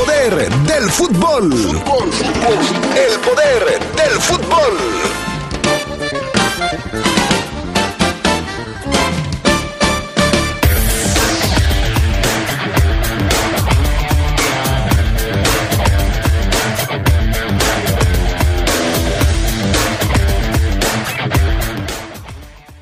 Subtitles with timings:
[0.00, 1.52] poder del fútbol.
[1.52, 4.78] El poder del fútbol.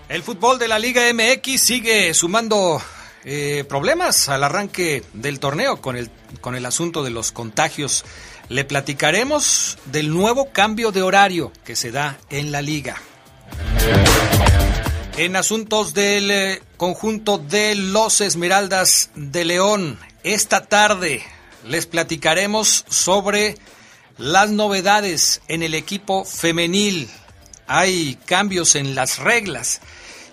[0.08, 2.80] El fútbol de la Liga MX sigue sumando
[3.24, 8.04] eh, problemas al arranque del torneo con el, con el asunto de los contagios.
[8.48, 12.96] Le platicaremos del nuevo cambio de horario que se da en la liga.
[15.16, 21.24] En asuntos del eh, conjunto de los Esmeraldas de León, esta tarde
[21.66, 23.56] les platicaremos sobre
[24.16, 27.08] las novedades en el equipo femenil.
[27.66, 29.80] Hay cambios en las reglas.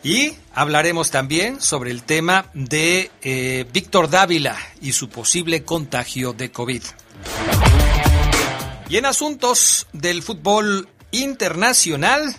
[0.03, 6.49] Y hablaremos también sobre el tema de eh, Víctor Dávila y su posible contagio de
[6.49, 6.81] COVID.
[8.89, 12.35] Y en asuntos del fútbol internacional,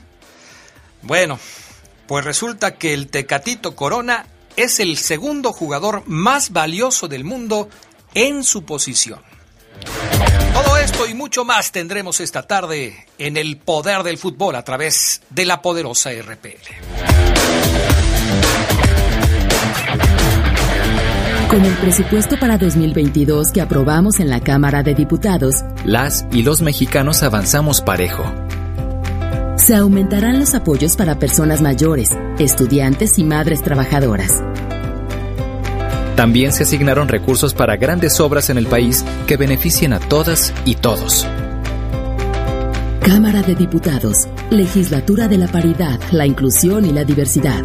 [1.03, 1.39] bueno,
[2.06, 7.69] pues resulta que el Tecatito Corona es el segundo jugador más valioso del mundo
[8.14, 9.20] en su posición.
[10.55, 15.22] Todo esto y mucho más tendremos esta tarde en el poder del fútbol a través
[15.30, 17.66] de la poderosa RPL.
[21.50, 26.60] Con el presupuesto para 2022 que aprobamos en la Cámara de Diputados, las y los
[26.60, 28.24] mexicanos avanzamos parejo.
[29.56, 34.42] Se aumentarán los apoyos para personas mayores, estudiantes y madres trabajadoras.
[36.17, 40.75] También se asignaron recursos para grandes obras en el país que beneficien a todas y
[40.75, 41.27] todos.
[43.03, 47.62] Cámara de Diputados, Legislatura de la Paridad, la Inclusión y la Diversidad.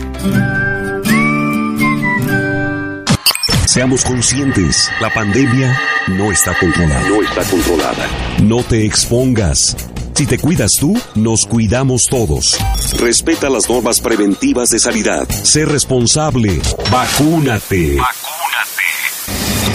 [3.65, 5.79] Seamos conscientes, la pandemia
[6.09, 7.07] no está controlada.
[7.07, 8.05] No está controlada.
[8.43, 9.77] No te expongas.
[10.13, 12.57] Si te cuidas tú, nos cuidamos todos.
[12.99, 15.27] Respeta las normas preventivas de sanidad.
[15.29, 16.61] Sé responsable.
[16.91, 17.95] Vacúnate.
[17.95, 18.30] Vacúnate.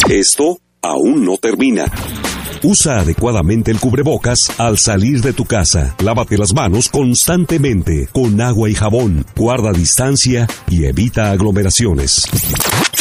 [0.09, 1.87] Esto aún no termina.
[2.63, 5.97] Usa adecuadamente el cubrebocas al salir de tu casa.
[6.03, 9.27] Lávate las manos constantemente con agua y jabón.
[9.35, 12.23] Guarda distancia y evita aglomeraciones.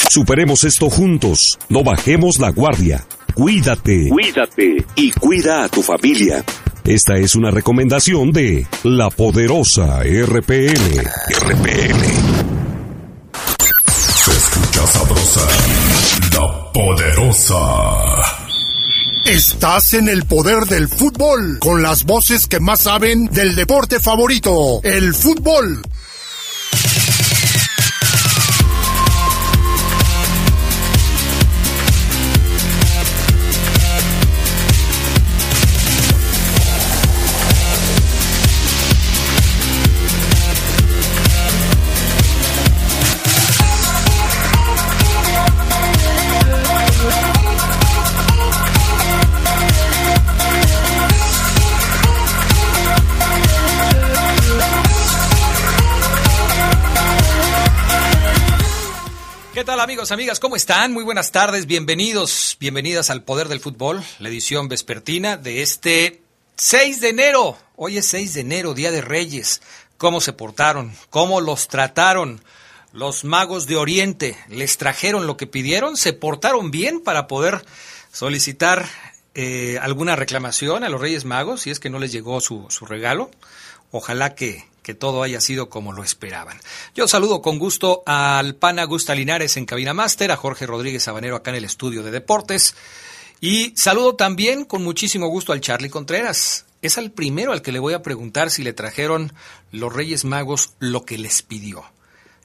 [0.09, 1.59] Superemos esto juntos.
[1.69, 3.05] No bajemos la guardia.
[3.35, 4.09] Cuídate.
[4.09, 4.85] Cuídate.
[4.95, 6.43] Y cuida a tu familia.
[6.83, 11.01] Esta es una recomendación de la poderosa RPL.
[11.29, 12.24] RPL.
[16.33, 17.55] La poderosa.
[19.25, 24.81] Estás en el poder del fútbol, con las voces que más saben del deporte favorito,
[24.83, 25.81] el fútbol.
[59.73, 60.39] Amigos, amigas?
[60.39, 60.93] ¿Cómo están?
[60.93, 66.21] Muy buenas tardes, bienvenidos, bienvenidas al Poder del Fútbol, la edición vespertina de este
[66.55, 67.57] 6 de enero.
[67.75, 69.61] Hoy es 6 de enero, Día de Reyes.
[69.97, 70.93] ¿Cómo se portaron?
[71.09, 72.41] ¿Cómo los trataron?
[72.93, 77.65] Los magos de Oriente les trajeron lo que pidieron, se portaron bien para poder
[78.13, 78.87] solicitar
[79.33, 82.85] eh, alguna reclamación a los Reyes Magos si es que no les llegó su, su
[82.85, 83.31] regalo.
[83.97, 86.59] Ojalá que, que todo haya sido como lo esperaban.
[86.93, 91.37] Yo saludo con gusto al pana Gusta Linares en Cabina Máster, a Jorge Rodríguez Sabanero
[91.37, 92.75] acá en el estudio de deportes.
[93.39, 96.65] Y saludo también con muchísimo gusto al Charlie Contreras.
[96.81, 99.31] Es al primero al que le voy a preguntar si le trajeron
[99.71, 101.85] los Reyes Magos lo que les pidió.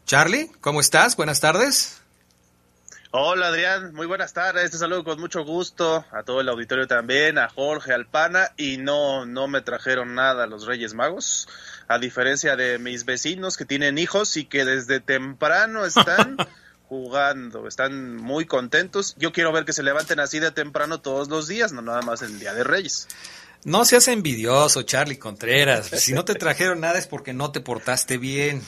[0.06, 1.16] Charlie, ¿cómo estás?
[1.16, 1.99] Buenas tardes.
[3.12, 7.38] Hola Adrián, muy buenas tardes, te saludo con mucho gusto, a todo el auditorio también,
[7.38, 11.48] a Jorge, al Pana, y no, no me trajeron nada los Reyes Magos,
[11.88, 16.36] a diferencia de mis vecinos que tienen hijos y que desde temprano están
[16.88, 19.16] jugando, están muy contentos.
[19.18, 22.22] Yo quiero ver que se levanten así de temprano todos los días, no nada más
[22.22, 23.08] el Día de Reyes.
[23.64, 25.86] No seas envidioso, Charlie Contreras.
[25.86, 28.62] Si no te trajeron nada es porque no te portaste bien.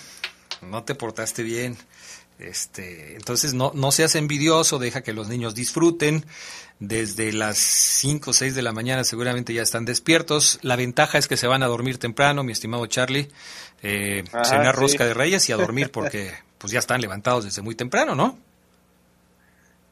[0.62, 1.79] No te portaste bien.
[2.43, 6.27] Este, entonces no, no seas envidioso, deja que los niños disfruten.
[6.81, 10.59] Desde las 5 o 6 de la mañana seguramente ya están despiertos.
[10.62, 13.29] La ventaja es que se van a dormir temprano, mi estimado Charlie.
[13.83, 14.81] Eh, Ajá, cenar sí.
[14.81, 18.37] rosca de reyes y a dormir porque pues ya están levantados desde muy temprano, ¿no?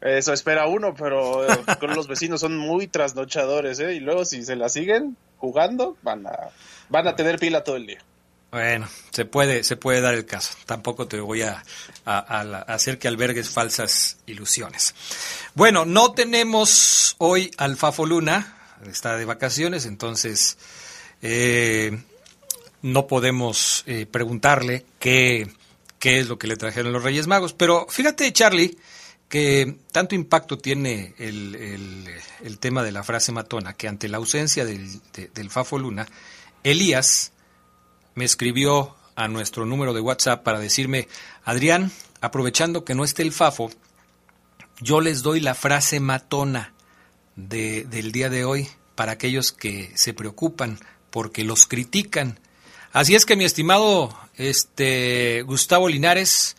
[0.00, 3.94] Eso espera uno, pero eh, con los vecinos son muy trasnochadores, ¿eh?
[3.94, 6.50] Y luego si se la siguen jugando, van a,
[6.88, 7.99] van a tener pila todo el día.
[8.50, 10.55] Bueno, se puede, se puede dar el caso.
[10.67, 11.62] Tampoco te voy a,
[12.05, 14.94] hacer que albergues falsas ilusiones.
[15.55, 18.56] Bueno, no tenemos hoy al Fafo Luna,
[18.87, 20.58] está de vacaciones, entonces
[21.23, 22.02] eh,
[22.82, 25.49] no podemos eh, preguntarle qué,
[26.00, 27.53] es lo que le trajeron los Reyes Magos.
[27.53, 28.76] Pero fíjate, Charlie,
[29.29, 35.00] que tanto impacto tiene el, tema de la frase matona, que ante la ausencia del,
[35.12, 36.08] del Fafo Luna,
[36.64, 37.31] Elías
[38.14, 41.08] me escribió a nuestro número de WhatsApp para decirme,
[41.44, 43.70] Adrián, aprovechando que no esté el Fafo,
[44.80, 46.72] yo les doy la frase matona
[47.36, 50.78] de, del día de hoy para aquellos que se preocupan
[51.10, 52.38] porque los critican.
[52.92, 56.56] Así es que mi estimado este Gustavo Linares,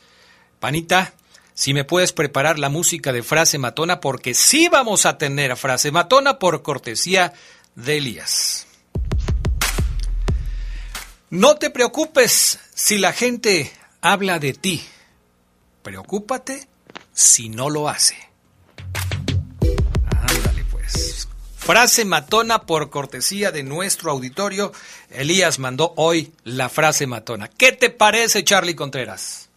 [0.59, 1.13] panita,
[1.53, 5.91] si me puedes preparar la música de frase matona porque sí vamos a tener frase
[5.91, 7.33] matona por cortesía
[7.75, 8.67] de Elías.
[11.31, 14.83] No te preocupes si la gente habla de ti.
[15.81, 16.67] Preocúpate
[17.13, 18.17] si no lo hace.
[20.09, 21.29] Ándale pues.
[21.55, 24.73] Frase matona por cortesía de nuestro auditorio.
[25.09, 27.47] Elías mandó hoy la frase matona.
[27.47, 29.50] ¿Qué te parece, Charlie Contreras?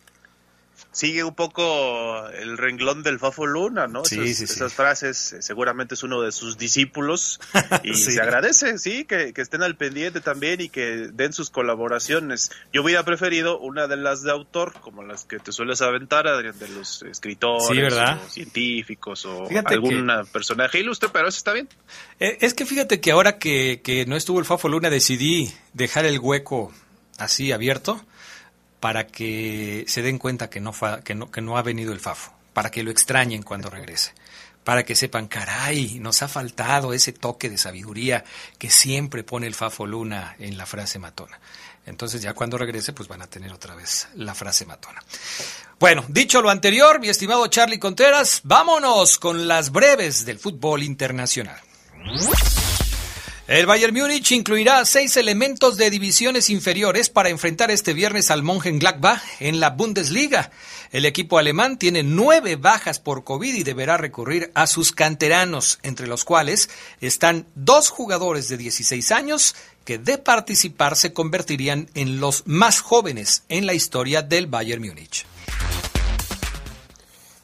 [0.95, 4.05] Sigue un poco el renglón del Fafo Luna, ¿no?
[4.05, 7.41] Sí, esas, sí, esas frases, eh, seguramente es uno de sus discípulos
[7.83, 12.53] y se agradece, sí, que, estén al pendiente también y que den sus colaboraciones.
[12.73, 16.59] Yo hubiera preferido una de las de autor, como las que te sueles aventar, Adrián,
[16.59, 21.69] de los escritores o científicos o algún personaje ilustre, pero eso está bien.
[22.21, 26.05] Eh, es que fíjate que ahora que, que no estuvo el Fafo Luna decidí dejar
[26.05, 26.73] el hueco
[27.19, 28.01] así abierto
[28.85, 32.35] para que se den cuenta que no, que no, que no ha venido el Fafo,
[32.53, 34.13] para que lo extrañen cuando regrese,
[34.63, 38.27] para que sepan, caray, nos ha faltado ese toque de sabiduría
[38.59, 41.41] que siempre pone el Fafo Luna en la frase matona.
[41.87, 45.03] Entonces ya cuando regrese, pues van a tener otra vez la frase matona.
[45.81, 51.59] Bueno, dicho lo anterior, mi estimado Charlie Contreras, vámonos con las breves del fútbol internacional.
[53.47, 59.21] El Bayern Múnich incluirá seis elementos de divisiones inferiores para enfrentar este viernes al Mönchengladbach
[59.39, 60.51] en la Bundesliga.
[60.93, 66.07] El equipo alemán tiene nueve bajas por COVID y deberá recurrir a sus canteranos, entre
[66.07, 66.71] los cuales
[67.03, 69.55] están dos jugadores de 16 años
[69.85, 75.27] que de participar se convertirían en los más jóvenes en la historia del Bayern Múnich.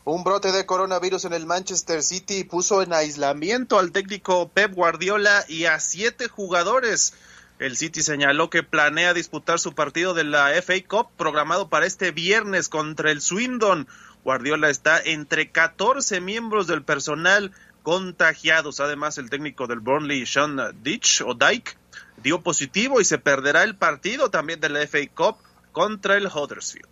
[0.04, 5.44] Un brote de coronavirus en el Manchester City puso en aislamiento al técnico Pep Guardiola
[5.46, 7.12] y a siete jugadores.
[7.58, 12.12] El City señaló que planea disputar su partido de la FA Cup programado para este
[12.12, 13.86] viernes contra el Swindon.
[14.24, 17.52] Guardiola está entre 14 miembros del personal
[17.82, 18.80] contagiados.
[18.80, 21.76] Además, el técnico del Burnley, Sean Ditch o Dyke,
[22.16, 25.36] dio positivo y se perderá el partido también de la FA Cup
[25.72, 26.88] contra el Huddersfield.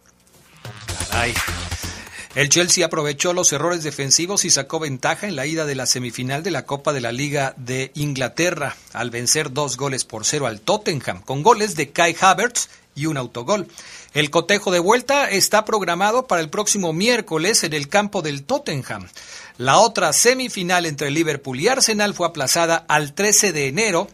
[2.38, 6.44] El Chelsea aprovechó los errores defensivos y sacó ventaja en la ida de la semifinal
[6.44, 10.60] de la Copa de la Liga de Inglaterra al vencer dos goles por cero al
[10.60, 13.66] Tottenham, con goles de Kai Havertz y un autogol.
[14.14, 19.08] El cotejo de vuelta está programado para el próximo miércoles en el campo del Tottenham.
[19.56, 24.06] La otra semifinal entre Liverpool y Arsenal fue aplazada al 13 de enero.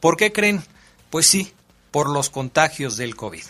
[0.00, 0.64] ¿Por qué creen?
[1.10, 1.52] Pues sí,
[1.90, 3.44] por los contagios del COVID.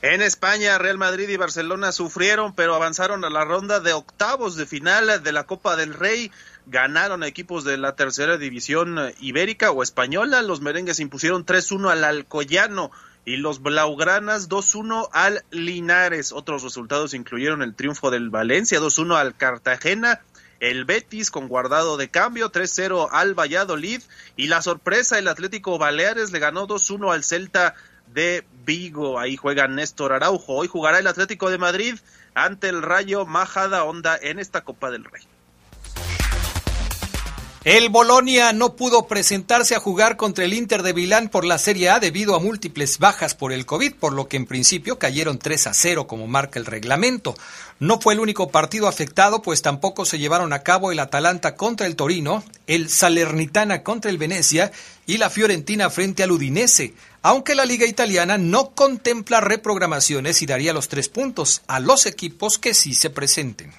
[0.00, 4.64] En España, Real Madrid y Barcelona sufrieron, pero avanzaron a la ronda de octavos de
[4.64, 6.30] final de la Copa del Rey.
[6.66, 10.42] Ganaron equipos de la tercera división ibérica o española.
[10.42, 12.92] Los merengues impusieron 3-1 al Alcoyano
[13.24, 16.30] y los blaugranas 2-1 al Linares.
[16.30, 20.20] Otros resultados incluyeron el triunfo del Valencia 2-1 al Cartagena,
[20.60, 24.00] el Betis con guardado de cambio 3-0 al Valladolid
[24.36, 27.74] y la sorpresa el Atlético Baleares le ganó 2-1 al Celta
[28.12, 29.18] de Vigo.
[29.18, 30.54] Ahí juega Néstor Araujo.
[30.54, 31.98] Hoy jugará el Atlético de Madrid
[32.34, 35.22] ante el Rayo Majada Onda en esta Copa del Rey.
[37.64, 41.90] El Bolonia no pudo presentarse a jugar contra el Inter de Milán por la Serie
[41.90, 45.66] A debido a múltiples bajas por el COVID, por lo que en principio cayeron 3
[45.66, 47.34] a 0 como marca el reglamento.
[47.80, 51.86] No fue el único partido afectado, pues tampoco se llevaron a cabo el Atalanta contra
[51.86, 54.72] el Torino, el Salernitana contra el Venecia
[55.04, 60.72] y la Fiorentina frente al Udinese, aunque la Liga Italiana no contempla reprogramaciones y daría
[60.72, 63.72] los tres puntos a los equipos que sí se presenten.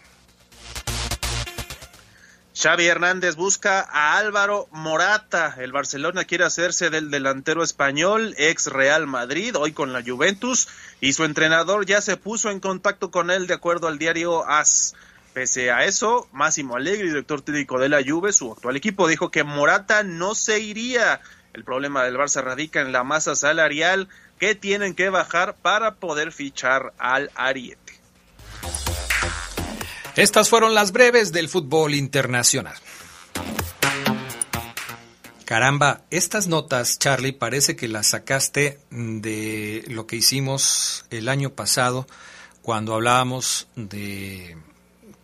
[2.62, 5.56] Xavi Hernández busca a Álvaro Morata.
[5.60, 10.68] El Barcelona quiere hacerse del delantero español, ex Real Madrid, hoy con la Juventus.
[11.00, 14.94] y su entrenador ya se puso en contacto con él de acuerdo al diario AS.
[15.34, 19.46] Pese a eso, Máximo Alegre, director técnico de la Juve, su actual equipo, dijo que
[19.46, 21.22] Morata no se iría.
[21.54, 24.08] El problema del Barça radica en la masa salarial
[24.40, 28.00] que tienen que bajar para poder fichar al Ariete.
[30.16, 32.76] Estas fueron las breves del fútbol internacional.
[35.46, 42.06] Caramba, estas notas, Charlie, parece que las sacaste de lo que hicimos el año pasado
[42.62, 44.58] cuando hablábamos de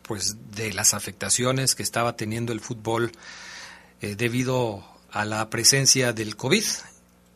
[0.01, 3.11] pues de las afectaciones que estaba teniendo el fútbol
[4.01, 4.83] eh, debido
[5.15, 6.65] a la presencia del COVID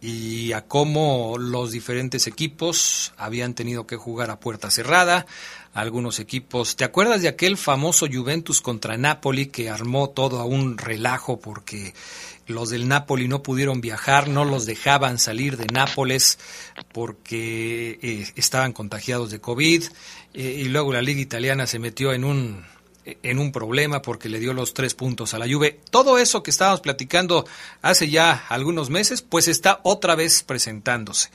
[0.02, 5.26] y a cómo los diferentes equipos habían tenido que jugar a puerta cerrada,
[5.74, 6.76] algunos equipos.
[6.76, 11.94] ¿Te acuerdas de aquel famoso Juventus contra Napoli que armó todo a un relajo porque
[12.48, 16.38] los del Napoli no pudieron viajar, no los dejaban salir de Nápoles
[16.92, 19.84] porque eh, estaban contagiados de COVID
[20.34, 22.66] eh, y luego la liga italiana se metió en un
[23.24, 25.80] en un problema porque le dio los tres puntos a la Juve.
[25.90, 27.46] Todo eso que estábamos platicando
[27.82, 31.30] hace ya algunos meses, pues está otra vez presentándose.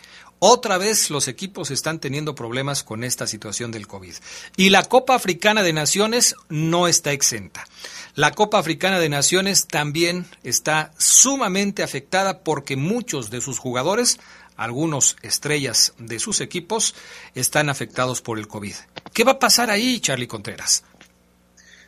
[0.47, 4.15] Otra vez los equipos están teniendo problemas con esta situación del COVID.
[4.57, 7.67] Y la Copa Africana de Naciones no está exenta.
[8.15, 14.21] La Copa Africana de Naciones también está sumamente afectada porque muchos de sus jugadores,
[14.57, 16.95] algunos estrellas de sus equipos,
[17.35, 18.75] están afectados por el COVID.
[19.15, 20.85] ¿Qué va a pasar ahí, Charlie Contreras?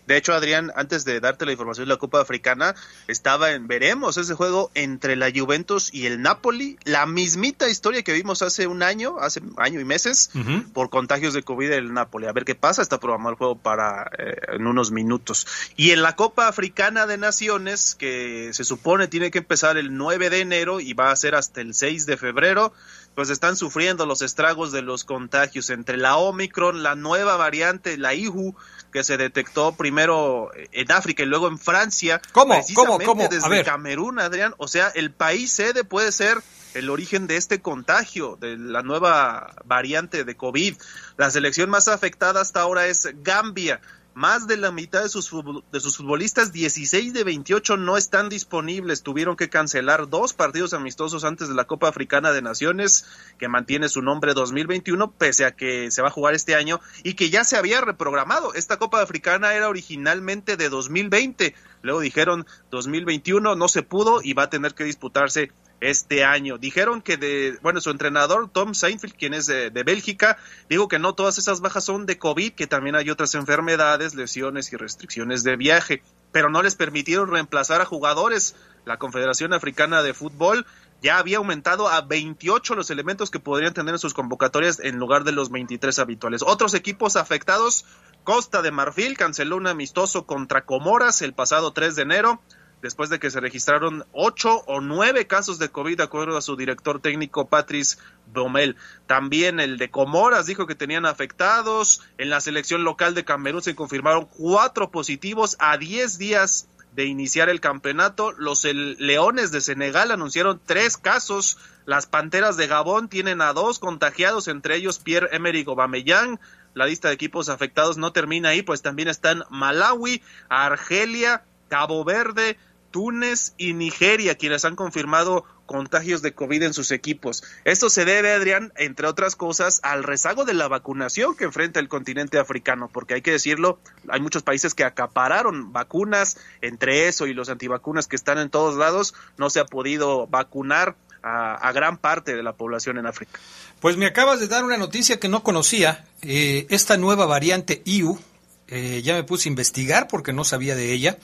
[0.06, 2.74] De hecho, Adrián, antes de darte la información de la Copa Africana,
[3.08, 8.12] estaba en, veremos ese juego entre la Juventus y el Napoli, la mismita historia que
[8.12, 10.30] vimos hace un año, hace año y meses,
[10.72, 12.26] por contagios de COVID del Napoli.
[12.26, 15.46] A ver qué pasa, está programado el juego para eh, en unos minutos.
[15.76, 20.30] Y en la Copa Africana de Naciones, que se supone tiene que empezar el 9
[20.30, 22.72] de enero y va a ser hasta el 6 de febrero,
[23.16, 28.14] pues están sufriendo los estragos de los contagios entre la Omicron, la nueva variante, la
[28.14, 28.54] IHU,
[28.96, 32.18] que se detectó primero en África y luego en Francia.
[32.32, 32.58] ¿Cómo?
[32.74, 32.98] ¿Cómo?
[32.98, 33.28] ¿Cómo?
[33.28, 34.54] Desde Camerún, Adrián.
[34.56, 36.38] O sea, el país sede puede ser
[36.72, 40.76] el origen de este contagio, de la nueva variante de COVID.
[41.18, 43.82] La selección más afectada hasta ahora es Gambia
[44.16, 45.30] más de la mitad de sus,
[45.70, 49.02] de sus futbolistas, 16 de 28, no están disponibles.
[49.02, 53.04] Tuvieron que cancelar dos partidos amistosos antes de la Copa Africana de Naciones,
[53.36, 57.12] que mantiene su nombre 2021, pese a que se va a jugar este año y
[57.12, 58.54] que ya se había reprogramado.
[58.54, 61.54] Esta Copa Africana era originalmente de 2020.
[61.82, 66.58] Luego dijeron 2021, no se pudo y va a tener que disputarse este año.
[66.58, 71.14] Dijeron que de, bueno, su entrenador Tom Seinfeld, quien es de, Bélgica, dijo que no
[71.14, 75.56] todas esas bajas son de COVID, que también hay otras enfermedades, lesiones y restricciones de
[75.56, 76.02] viaje,
[76.32, 78.56] pero no les permitieron reemplazar a jugadores.
[78.84, 80.66] La Confederación Africana de Fútbol
[81.02, 85.24] ya había aumentado a 28 los elementos que podrían tener en sus convocatorias en lugar
[85.24, 86.42] de los 23 habituales.
[86.42, 87.84] Otros equipos afectados,
[88.24, 92.40] Costa de Marfil canceló un amistoso contra Comoras el pasado 3 de enero
[92.82, 96.56] después de que se registraron ocho o nueve casos de COVID, de acuerdo a su
[96.56, 97.98] director técnico Patrice
[98.32, 98.76] Bromel.
[99.06, 102.02] También el de Comoras dijo que tenían afectados.
[102.18, 107.48] En la selección local de Camerún se confirmaron cuatro positivos a diez días de iniciar
[107.48, 108.32] el campeonato.
[108.32, 111.58] Los Leones de Senegal anunciaron tres casos.
[111.84, 116.40] Las Panteras de Gabón tienen a dos contagiados, entre ellos Pierre-Emerick Aubameyang.
[116.72, 122.58] La lista de equipos afectados no termina ahí, pues también están Malawi, Argelia, Cabo Verde,
[122.90, 127.42] Túnez y Nigeria, quienes han confirmado contagios de COVID en sus equipos.
[127.64, 131.88] Esto se debe, Adrián, entre otras cosas, al rezago de la vacunación que enfrenta el
[131.88, 133.78] continente africano, porque hay que decirlo,
[134.08, 138.76] hay muchos países que acapararon vacunas, entre eso y los antivacunas que están en todos
[138.76, 143.40] lados, no se ha podido vacunar a, gran parte de la población en África.
[143.80, 148.18] Pues me acabas de dar una noticia que no conocía, eh, esta nueva variante IU,
[148.68, 151.18] eh, ya me puse a investigar porque no sabía de ella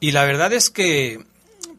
[0.00, 1.24] y la verdad es que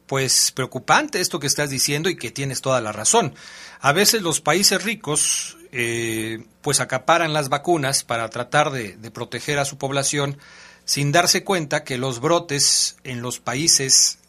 [0.08, 3.36] pues preocupante esto que estás diciendo y que tienes toda la razón.
[3.80, 9.60] A veces los países ricos eh, pues acaparan las vacunas para tratar de, de proteger
[9.60, 10.38] a su población
[10.86, 14.20] sin darse cuenta que los brotes en los países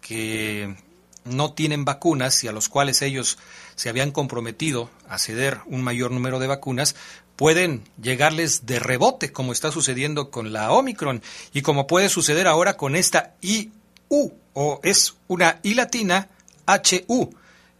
[0.00, 0.76] que
[1.24, 3.38] no tienen vacunas y a los cuales ellos
[3.76, 6.96] se habían comprometido a ceder un mayor número de vacunas,
[7.38, 11.22] pueden llegarles de rebote, como está sucediendo con la Omicron
[11.54, 16.28] y como puede suceder ahora con esta IU, o es una I latina
[16.66, 17.30] HU.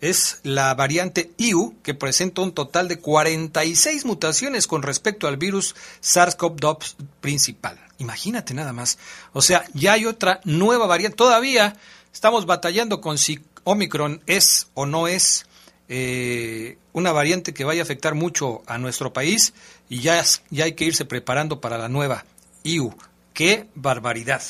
[0.01, 5.75] Es la variante IU que presenta un total de 46 mutaciones con respecto al virus
[6.03, 7.81] SARS-CoV-2 principal.
[7.99, 8.97] Imagínate nada más.
[9.33, 11.17] O sea, ya hay otra nueva variante.
[11.17, 11.77] Todavía
[12.13, 15.47] estamos batallando con si Omicron es o no es
[15.89, 19.55] eh, una variante que vaya a afectar mucho a nuestro país
[19.89, 22.25] y ya, ya hay que irse preparando para la nueva
[22.65, 22.95] IU.
[23.33, 24.43] ¡Qué barbaridad!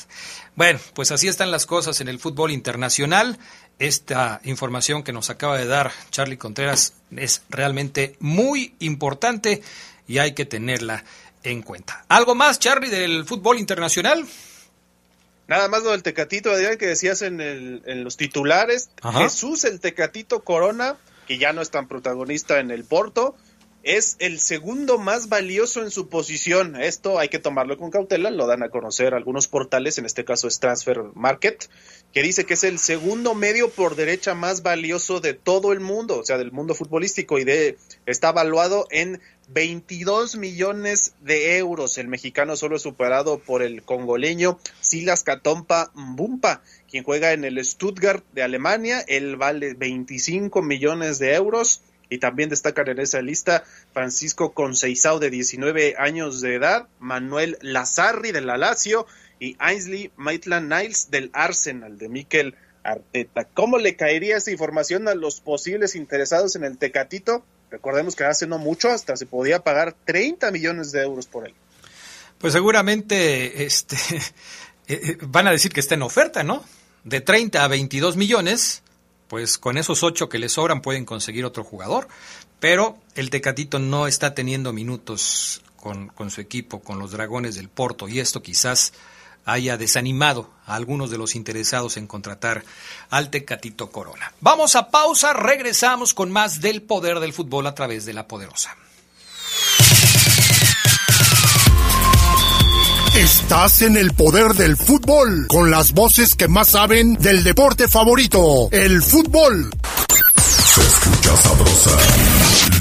[0.57, 3.39] Bueno, pues así están las cosas en el fútbol internacional.
[3.79, 9.63] Esta información que nos acaba de dar Charlie Contreras es realmente muy importante
[10.09, 11.05] y hay que tenerla
[11.43, 12.05] en cuenta.
[12.09, 14.27] ¿Algo más, Charlie, del fútbol internacional?
[15.49, 18.91] Nada más lo del Tecatito, Adrián, que decías en, el, en los titulares.
[19.15, 20.97] Jesús, el Tecatito Corona,
[21.29, 23.37] que ya no es tan protagonista en el Porto,
[23.83, 26.81] es el segundo más valioso en su posición.
[26.81, 30.49] Esto hay que tomarlo con cautela, lo dan a conocer algunos portales, en este caso
[30.49, 31.69] es Transfer Market,
[32.13, 36.19] que dice que es el segundo medio por derecha más valioso de todo el mundo,
[36.19, 41.99] o sea, del mundo futbolístico, y de, está evaluado en 22 millones de euros.
[41.99, 47.65] El mexicano solo es superado por el congoleño Silas Catompa Mbumpa, quien juega en el
[47.65, 49.05] Stuttgart de Alemania.
[49.07, 51.83] Él vale 25 millones de euros.
[52.11, 58.33] Y también destacan en esa lista Francisco Conceizao de 19 años de edad, Manuel Lazarri
[58.33, 59.07] del Lazio
[59.39, 63.45] y Ainsley Maitland Niles del Arsenal de Mikel Arteta.
[63.45, 67.45] ¿Cómo le caería esa información a los posibles interesados en el Tecatito?
[67.71, 71.55] Recordemos que hace no mucho hasta se podía pagar 30 millones de euros por él.
[72.39, 76.65] Pues seguramente este, eh, eh, van a decir que está en oferta, ¿no?
[77.05, 78.83] De 30 a 22 millones,
[79.29, 82.09] pues con esos 8 que le sobran pueden conseguir otro jugador.
[82.61, 87.69] Pero el Tecatito no está teniendo minutos con, con su equipo, con los Dragones del
[87.69, 88.93] Porto, y esto quizás
[89.45, 92.65] haya desanimado a algunos de los interesados en contratar
[93.09, 94.33] al Tecatito Corona.
[94.41, 98.77] Vamos a pausa, regresamos con más del poder del fútbol a través de la poderosa.
[103.19, 108.69] Estás en el poder del fútbol, con las voces que más saben del deporte favorito,
[108.71, 109.71] el fútbol.
[110.37, 111.99] Se escucha sabrosa,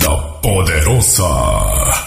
[0.04, 2.07] la poderosa.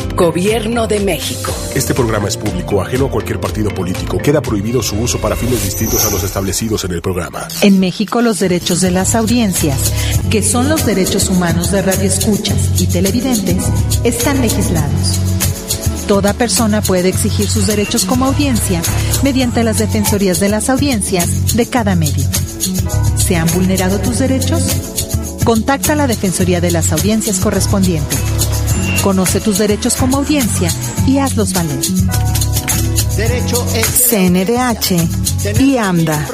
[0.15, 1.53] Gobierno de México.
[1.73, 4.17] Este programa es público, ajeno a cualquier partido político.
[4.17, 7.47] Queda prohibido su uso para fines distintos a los establecidos en el programa.
[7.61, 9.91] En México, los derechos de las audiencias,
[10.29, 13.63] que son los derechos humanos de radioescuchas y televidentes,
[14.03, 15.19] están legislados.
[16.07, 18.81] Toda persona puede exigir sus derechos como audiencia
[19.23, 22.27] mediante las defensorías de las audiencias de cada medio.
[23.15, 24.61] ¿Se han vulnerado tus derechos?
[25.45, 28.15] Contacta a la Defensoría de las Audiencias correspondiente.
[29.03, 30.71] Conoce tus derechos como audiencia
[31.07, 31.79] y hazlos valer.
[33.17, 33.65] Derecho
[34.09, 36.27] CNDH y AMDA.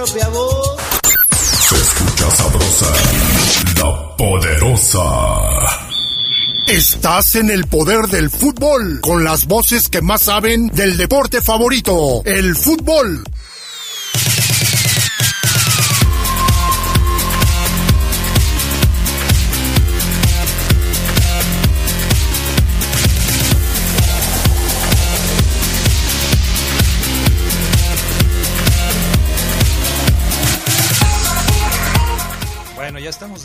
[1.33, 2.93] Se escucha sabrosa,
[3.81, 5.87] la poderosa.
[6.67, 12.21] Estás en el poder del fútbol, con las voces que más saben del deporte favorito,
[12.25, 13.23] el fútbol.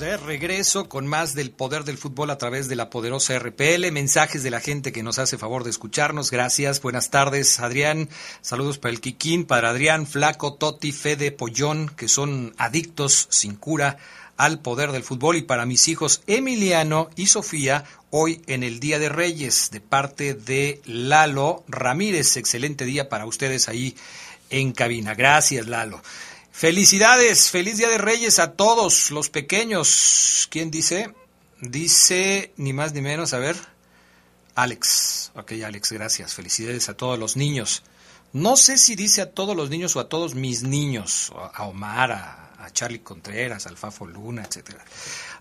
[0.02, 3.90] Regreso con más del poder del fútbol a través de la poderosa RPL.
[3.92, 6.32] Mensajes de la gente que nos hace favor de escucharnos.
[6.32, 6.82] Gracias.
[6.82, 8.08] Buenas tardes, Adrián.
[8.40, 13.98] Saludos para el Kikín, para Adrián, Flaco, Toti, Fede, Pollón, que son adictos sin cura
[14.36, 15.36] al poder del fútbol.
[15.36, 20.34] Y para mis hijos Emiliano y Sofía, hoy en el Día de Reyes, de parte
[20.34, 22.36] de Lalo Ramírez.
[22.36, 23.94] Excelente día para ustedes ahí
[24.50, 25.14] en cabina.
[25.14, 26.02] Gracias, Lalo.
[26.52, 30.46] Felicidades, feliz Día de Reyes a todos los pequeños.
[30.50, 31.12] ¿Quién dice?
[31.60, 33.56] Dice ni más ni menos, a ver,
[34.54, 35.32] Alex.
[35.34, 36.34] Ok, Alex, gracias.
[36.34, 37.82] Felicidades a todos los niños.
[38.32, 42.12] No sé si dice a todos los niños o a todos mis niños, a Omar,
[42.12, 44.84] a, Charlie Contreras, al Fafo Luna, etcétera.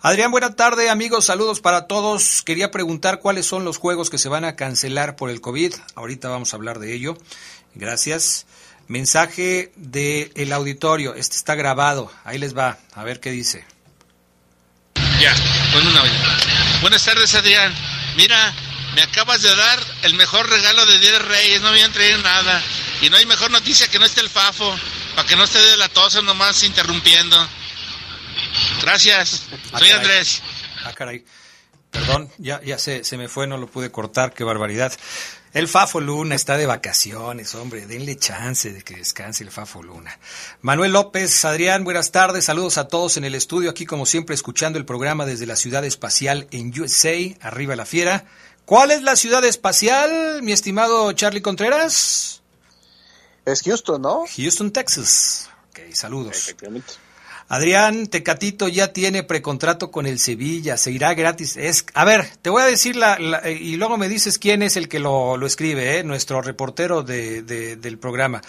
[0.02, 2.42] Adrián, buena tarde, amigos, saludos para todos.
[2.42, 5.74] Quería preguntar cuáles son los juegos que se van a cancelar por el COVID.
[5.94, 7.16] Ahorita vamos a hablar de ello.
[7.76, 8.48] Gracias.
[8.92, 13.66] Mensaje del auditorio, este está grabado, ahí les va, a ver qué dice.
[15.18, 15.34] Ya,
[15.72, 16.04] bueno, una.
[16.82, 17.74] Buenas tardes, Adrián.
[18.18, 18.54] Mira,
[18.94, 22.20] me acabas de dar el mejor regalo de Día de Reyes, no voy a traer
[22.20, 22.62] nada.
[23.02, 24.78] Y no hay mejor noticia que no esté el Fafo,
[25.16, 27.48] para que no esté de la tosa nomás interrumpiendo.
[28.82, 30.42] Gracias, ah, soy Andrés.
[30.84, 31.24] Ah, caray.
[31.92, 34.92] Perdón, ya, ya se, se me fue, no lo pude cortar, qué barbaridad.
[35.54, 40.18] El Fafo Luna está de vacaciones, hombre, denle chance de que descanse el Fafo Luna.
[40.62, 44.80] Manuel López, Adrián, buenas tardes, saludos a todos en el estudio, aquí como siempre escuchando
[44.80, 48.24] el programa desde la ciudad espacial en USA, arriba la fiera.
[48.64, 52.42] ¿Cuál es la ciudad espacial, mi estimado Charlie Contreras?
[53.44, 54.24] Es Houston, ¿no?
[54.34, 55.50] Houston, Texas.
[55.72, 56.38] Ok, saludos.
[56.38, 56.94] Efectivamente.
[57.52, 61.58] Adrián Tecatito ya tiene precontrato con el Sevilla, se irá gratis.
[61.58, 63.18] Es, a ver, te voy a decir la,
[63.50, 66.04] y luego me dices quién es el que lo, lo escribe, ¿eh?
[66.06, 68.42] nuestro reportero de, del programa.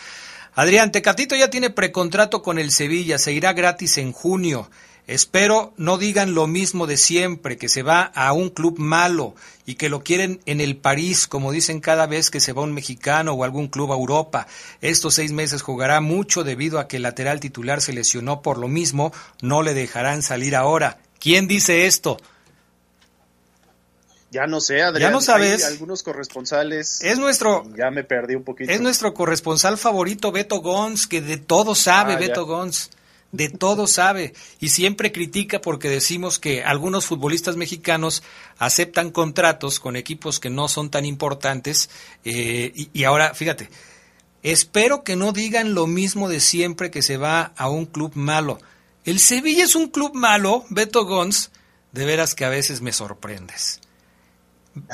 [0.54, 4.70] Adrián Tecatito ya tiene precontrato con el Sevilla, se irá gratis en junio.
[5.08, 9.34] Espero no digan lo mismo de siempre, que se va a un club malo
[9.66, 12.72] y que lo quieren en el París, como dicen cada vez que se va un
[12.72, 14.46] mexicano o algún club a Europa.
[14.80, 18.68] Estos seis meses jugará mucho debido a que el lateral titular se lesionó por lo
[18.68, 20.98] mismo, no le dejarán salir ahora.
[21.18, 22.18] ¿Quién dice esto?
[24.30, 25.10] Ya no sé, Adrián.
[25.10, 25.64] Ya no sabes.
[25.64, 27.02] Hay algunos corresponsales.
[27.02, 27.64] Es nuestro.
[27.76, 28.72] Ya me perdí un poquito.
[28.72, 32.28] Es nuestro corresponsal favorito, Beto Gons, que de todo sabe, Ah, ya.
[32.28, 32.90] Beto Gons
[33.33, 38.23] de todo sabe y siempre critica porque decimos que algunos futbolistas mexicanos
[38.59, 41.90] aceptan contratos con equipos que no son tan importantes
[42.25, 43.71] eh, y, y ahora, fíjate,
[44.42, 48.61] espero que no digan lo mismo de siempre que se va a un club malo.
[49.05, 51.51] El Sevilla es un club malo, Beto Gons,
[51.90, 53.81] de veras que a veces me sorprendes.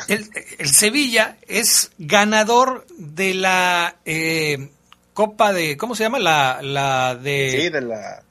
[0.08, 0.28] El,
[0.68, 4.70] Sevilla es ganador de la eh,
[5.12, 6.18] Copa de, ¿cómo se llama?
[6.18, 7.62] La, la de...
[7.62, 8.22] Sí, de la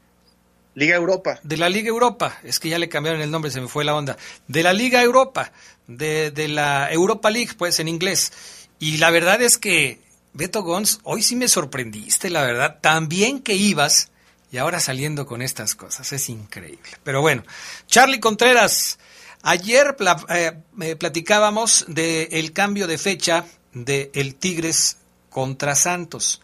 [0.78, 1.40] Liga Europa.
[1.42, 3.96] De la Liga Europa, es que ya le cambiaron el nombre, se me fue la
[3.96, 4.16] onda.
[4.48, 5.52] De la Liga Europa,
[5.88, 8.32] de, de la Europa League, pues en inglés.
[8.78, 10.00] Y la verdad es que,
[10.34, 14.12] Beto Gons, hoy sí me sorprendiste, la verdad, tan bien que ibas
[14.52, 16.92] y ahora saliendo con estas cosas, es increíble.
[17.04, 17.44] Pero bueno,
[17.88, 19.00] Charlie Contreras,
[19.42, 24.98] ayer pla- eh, platicábamos del cambio de fecha de el Tigres
[25.32, 26.40] contra Santos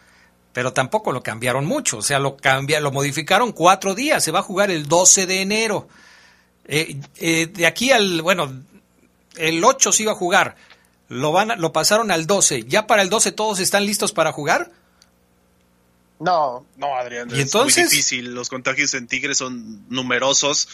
[0.54, 4.40] pero tampoco lo cambiaron mucho, o sea, lo cambia, lo modificaron cuatro días, se va
[4.40, 5.88] a jugar el 12 de enero.
[6.66, 8.54] Eh, eh, de aquí al, bueno,
[9.36, 10.56] el 8 se iba a jugar,
[11.10, 14.32] lo, van a- lo pasaron al 12, ¿ya para el 12 todos están listos para
[14.32, 14.72] jugar?
[16.20, 17.30] No, no, Adrián.
[17.32, 17.84] ¿Y es entonces?
[17.86, 18.34] muy difícil.
[18.34, 20.70] Los contagios en Tigres son numerosos.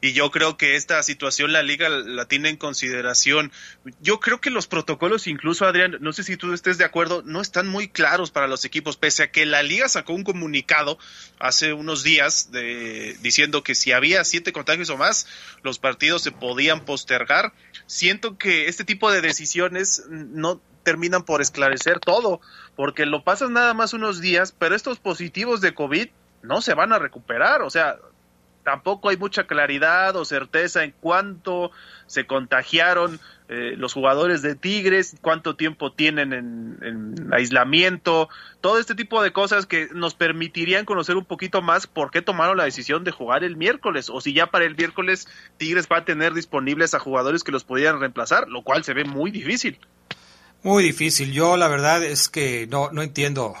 [0.00, 3.52] Y yo creo que esta situación la liga la tiene en consideración.
[4.00, 7.40] Yo creo que los protocolos, incluso Adrián, no sé si tú estés de acuerdo, no
[7.40, 10.98] están muy claros para los equipos, pese a que la liga sacó un comunicado
[11.38, 15.26] hace unos días de, diciendo que si había siete contagios o más,
[15.62, 17.52] los partidos se podían postergar.
[17.86, 22.40] Siento que este tipo de decisiones no terminan por esclarecer todo,
[22.76, 26.08] porque lo pasas nada más unos días, pero estos positivos de COVID
[26.42, 27.96] no se van a recuperar, o sea,
[28.64, 31.70] tampoco hay mucha claridad o certeza en cuánto
[32.06, 38.30] se contagiaron eh, los jugadores de Tigres, cuánto tiempo tienen en, en aislamiento,
[38.62, 42.56] todo este tipo de cosas que nos permitirían conocer un poquito más por qué tomaron
[42.56, 46.04] la decisión de jugar el miércoles, o si ya para el miércoles Tigres va a
[46.04, 49.78] tener disponibles a jugadores que los podrían reemplazar, lo cual se ve muy difícil.
[50.62, 53.54] Muy difícil, yo la verdad es que no, no entiendo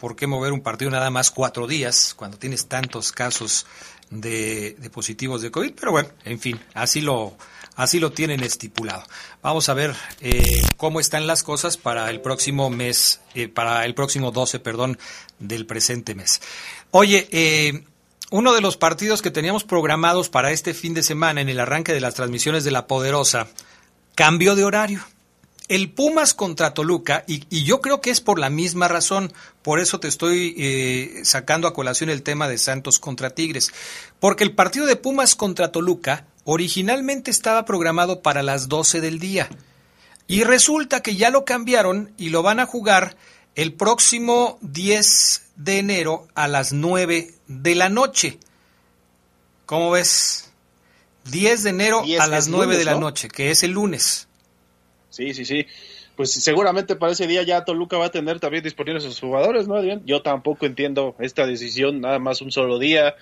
[0.00, 3.66] por qué mover un partido nada más cuatro días cuando tienes tantos casos
[4.10, 7.36] de, positivos de COVID, pero bueno, en fin, así lo,
[7.76, 9.04] así lo tienen estipulado.
[9.42, 13.94] Vamos a ver eh, cómo están las cosas para el próximo mes, eh, para el
[13.94, 14.98] próximo 12, perdón,
[15.38, 16.40] del presente mes.
[16.90, 17.84] Oye, eh,
[18.30, 21.92] uno de los partidos que teníamos programados para este fin de semana en el arranque
[21.92, 23.48] de las transmisiones de La Poderosa
[24.14, 25.04] cambió de horario.
[25.70, 29.78] El Pumas contra Toluca, y, y yo creo que es por la misma razón, por
[29.78, 33.72] eso te estoy eh, sacando a colación el tema de Santos contra Tigres,
[34.18, 39.48] porque el partido de Pumas contra Toluca originalmente estaba programado para las 12 del día,
[40.26, 43.16] y resulta que ya lo cambiaron y lo van a jugar
[43.54, 48.40] el próximo 10 de enero a las 9 de la noche.
[49.66, 50.50] ¿Cómo ves?
[51.30, 53.02] 10 de enero 10 a las es 9 de la ¿no?
[53.02, 54.26] noche, que es el lunes.
[55.10, 55.66] Sí, sí, sí.
[56.16, 59.76] Pues seguramente para ese día ya Toluca va a tener también disponibles sus jugadores, ¿no,
[59.76, 60.02] Adrián?
[60.06, 63.14] Yo tampoco entiendo esta decisión, nada más un solo día.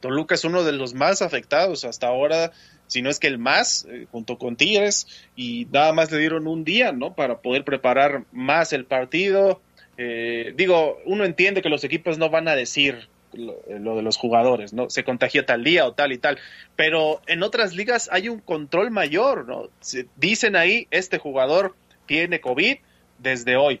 [0.00, 2.52] Toluca es uno de los más afectados hasta ahora,
[2.86, 6.46] si no es que el más, eh, junto con Tigres, y nada más le dieron
[6.46, 7.14] un día, ¿no?
[7.14, 9.60] Para poder preparar más el partido.
[9.98, 14.72] Eh, digo, uno entiende que los equipos no van a decir lo, de los jugadores,
[14.72, 14.88] ¿no?
[14.90, 16.38] Se contagió tal día o tal y tal,
[16.76, 19.68] pero en otras ligas hay un control mayor, ¿no?
[19.80, 21.74] Se- dicen ahí, este jugador
[22.06, 22.76] tiene COVID
[23.18, 23.80] desde hoy.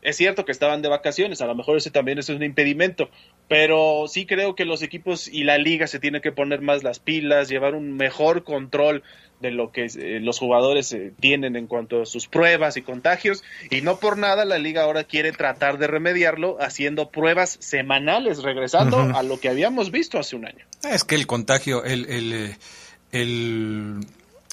[0.00, 3.10] Es cierto que estaban de vacaciones, a lo mejor ese también es un impedimento,
[3.48, 6.98] pero sí creo que los equipos y la liga se tienen que poner más las
[6.98, 9.02] pilas, llevar un mejor control
[9.40, 13.44] de lo que eh, los jugadores eh, tienen en cuanto a sus pruebas y contagios
[13.70, 18.98] y no por nada la liga ahora quiere tratar de remediarlo haciendo pruebas semanales regresando
[18.98, 20.64] a lo que habíamos visto hace un año.
[20.90, 22.56] Es que el contagio, el, el, eh,
[23.12, 24.00] el,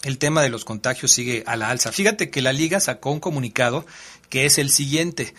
[0.04, 1.92] el tema de los contagios sigue a la alza.
[1.92, 3.86] Fíjate que la liga sacó un comunicado
[4.30, 5.34] que es el siguiente.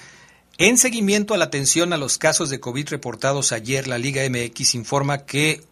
[0.58, 4.74] En seguimiento a la atención a los casos de COVID reportados ayer, la Liga MX
[4.74, 5.62] informa que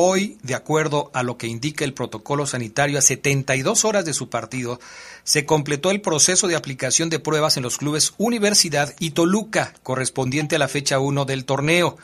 [0.00, 4.30] Hoy, de acuerdo a lo que indica el protocolo sanitario, a 72 horas de su
[4.30, 4.78] partido,
[5.24, 10.54] se completó el proceso de aplicación de pruebas en los clubes Universidad y Toluca, correspondiente
[10.54, 11.98] a la fecha 1 del torneo.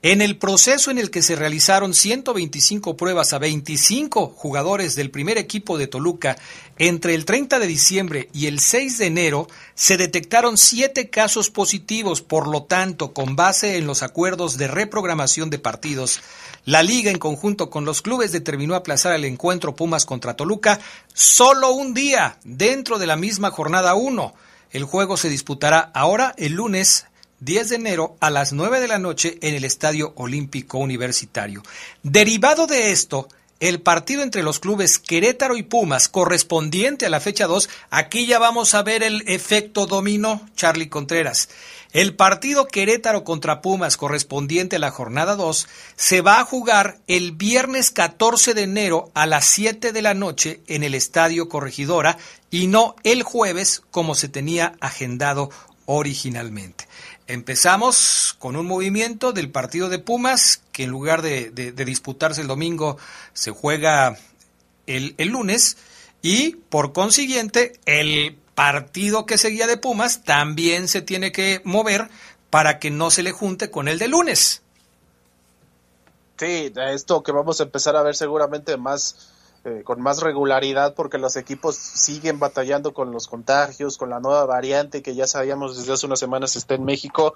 [0.00, 5.38] En el proceso en el que se realizaron 125 pruebas a 25 jugadores del primer
[5.38, 6.36] equipo de Toluca
[6.78, 12.22] entre el 30 de diciembre y el 6 de enero, se detectaron siete casos positivos.
[12.22, 16.20] Por lo tanto, con base en los acuerdos de reprogramación de partidos,
[16.64, 20.78] la liga en conjunto con los clubes determinó aplazar el encuentro Pumas contra Toluca
[21.12, 24.32] solo un día dentro de la misma jornada 1.
[24.70, 27.06] El juego se disputará ahora el lunes
[27.40, 31.62] 10 de enero a las 9 de la noche en el Estadio Olímpico Universitario.
[32.02, 33.28] Derivado de esto,
[33.60, 38.38] el partido entre los clubes Querétaro y Pumas, correspondiente a la fecha 2, aquí ya
[38.38, 41.48] vamos a ver el efecto dominó, Charlie Contreras.
[41.92, 47.32] El partido Querétaro contra Pumas, correspondiente a la jornada 2, se va a jugar el
[47.32, 52.18] viernes 14 de enero a las 7 de la noche en el Estadio Corregidora
[52.50, 55.50] y no el jueves como se tenía agendado
[55.90, 56.86] originalmente.
[57.26, 62.98] Empezamos con un movimiento del partido de Pumas, que en lugar de, disputarse el domingo,
[63.32, 64.18] se juega
[64.86, 65.78] el, el, lunes,
[66.20, 72.10] y por consiguiente, el partido que seguía de Pumas también se tiene que mover
[72.50, 74.60] para que no se le junte con el de lunes.
[76.38, 79.30] Sí, esto que vamos a empezar a ver seguramente más
[79.64, 84.44] eh, con más regularidad porque los equipos siguen batallando con los contagios, con la nueva
[84.46, 87.34] variante que ya sabíamos desde hace unas semanas está en México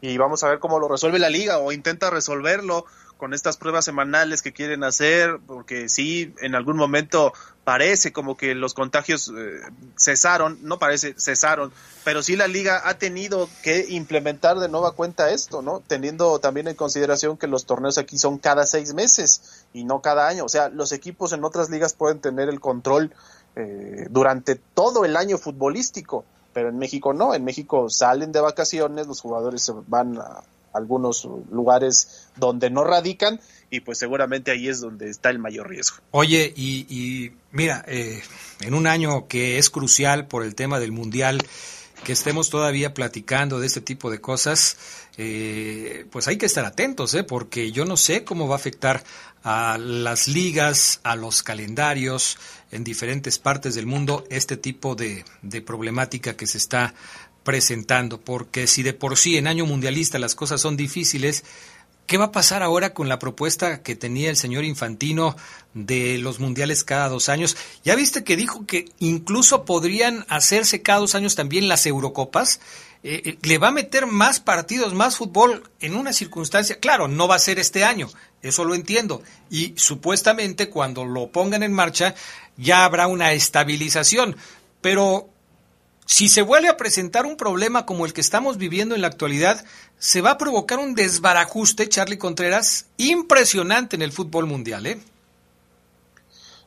[0.00, 2.84] y vamos a ver cómo lo resuelve la liga o intenta resolverlo
[3.18, 7.32] con estas pruebas semanales que quieren hacer, porque sí, en algún momento
[7.64, 9.60] parece como que los contagios eh,
[9.98, 11.72] cesaron, no parece, cesaron,
[12.04, 15.82] pero sí la liga ha tenido que implementar de nueva cuenta esto, ¿no?
[15.86, 20.28] Teniendo también en consideración que los torneos aquí son cada seis meses y no cada
[20.28, 23.12] año, o sea, los equipos en otras ligas pueden tener el control
[23.56, 29.06] eh, durante todo el año futbolístico, pero en México no, en México salen de vacaciones,
[29.06, 34.80] los jugadores se van a algunos lugares donde no radican y pues seguramente ahí es
[34.80, 35.98] donde está el mayor riesgo.
[36.10, 38.22] Oye, y, mira, eh,
[38.60, 41.42] en un año que es crucial por el tema del Mundial,
[42.04, 44.76] que estemos todavía platicando de este tipo de cosas,
[45.16, 47.24] eh, pues hay que estar atentos, ¿eh?
[47.24, 49.02] porque yo no sé cómo va a afectar
[49.42, 52.38] a las ligas, a los calendarios
[52.70, 56.94] en diferentes partes del mundo este tipo de, de problemática que se está
[57.42, 61.44] presentando, porque si de por sí en año mundialista las cosas son difíciles,
[62.08, 65.36] ¿qué va a pasar ahora con la propuesta que tenía el señor Infantino
[65.74, 67.56] de los mundiales cada dos años?
[67.84, 72.60] Ya viste que dijo que incluso podrían hacerse cada dos años también las Eurocopas.
[73.04, 77.28] Eh, eh, le va a meter más partidos, más fútbol en una circunstancia, claro, no
[77.28, 78.08] va a ser este año,
[78.42, 82.16] eso lo entiendo, y supuestamente cuando lo pongan en marcha
[82.56, 84.36] ya habrá una estabilización,
[84.80, 85.28] pero
[86.08, 89.62] si se vuelve a presentar un problema como el que estamos viviendo en la actualidad,
[89.98, 94.98] se va a provocar un desbarajuste, Charlie Contreras, impresionante en el fútbol mundial, ¿eh?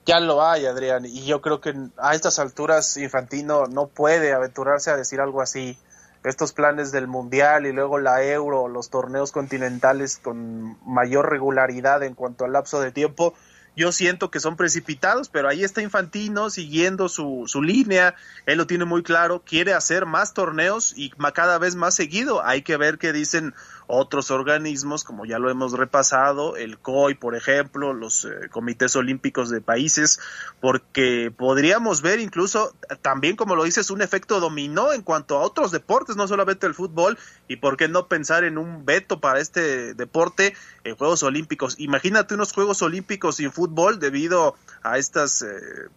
[0.05, 4.91] Ya lo hay, Adrián, y yo creo que a estas alturas Infantino no puede aventurarse
[4.91, 5.75] a decir algo así.
[6.23, 12.13] Estos planes del Mundial y luego la Euro, los torneos continentales con mayor regularidad en
[12.13, 13.33] cuanto al lapso de tiempo,
[13.75, 18.67] yo siento que son precipitados, pero ahí está Infantino siguiendo su, su línea, él lo
[18.67, 22.97] tiene muy claro, quiere hacer más torneos y cada vez más seguido, hay que ver
[22.97, 23.53] qué dicen
[23.93, 29.49] otros organismos, como ya lo hemos repasado, el COI, por ejemplo, los eh, comités olímpicos
[29.49, 30.19] de países,
[30.61, 35.71] porque podríamos ver incluso también, como lo dices, un efecto dominó en cuanto a otros
[35.71, 37.17] deportes, no solamente el fútbol,
[37.49, 41.75] y por qué no pensar en un veto para este deporte en Juegos Olímpicos.
[41.77, 45.47] Imagínate unos Juegos Olímpicos sin fútbol debido a estas eh,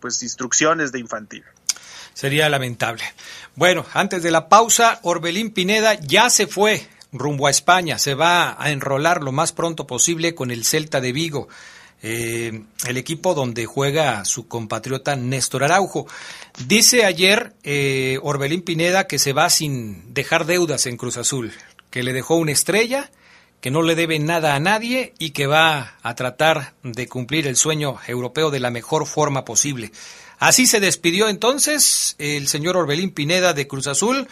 [0.01, 1.45] pues instrucciones de infantil.
[2.13, 3.05] Sería lamentable.
[3.55, 7.99] Bueno, antes de la pausa, Orbelín Pineda ya se fue rumbo a España.
[7.99, 11.49] Se va a enrolar lo más pronto posible con el Celta de Vigo.
[12.07, 16.07] eh, el equipo donde juega su compatriota Néstor Araujo.
[16.67, 21.55] Dice ayer eh, Orbelín Pineda que se va sin dejar deudas en Cruz Azul,
[21.89, 23.11] que le dejó una estrella,
[23.63, 27.57] que no le debe nada a nadie y que va a tratar de cumplir el
[27.57, 29.91] sueño europeo de la mejor forma posible.
[30.39, 34.29] Así se despidió entonces el señor Orbelín Pineda de Cruz Azul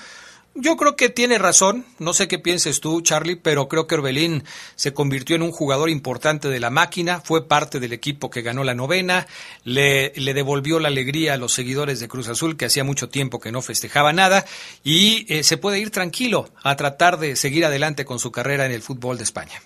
[0.55, 4.45] yo creo que tiene razón, no sé qué pienses tú, Charlie, pero creo que Orbelín
[4.75, 8.62] se convirtió en un jugador importante de la máquina, fue parte del equipo que ganó
[8.62, 9.27] la novena,
[9.65, 13.53] le, devolvió la alegría a los seguidores de Cruz Azul, que hacía mucho tiempo que
[13.53, 14.45] no festejaba nada,
[14.85, 18.73] y eh, se puede ir tranquilo a tratar de seguir adelante con su carrera en
[18.73, 19.62] el fútbol de España.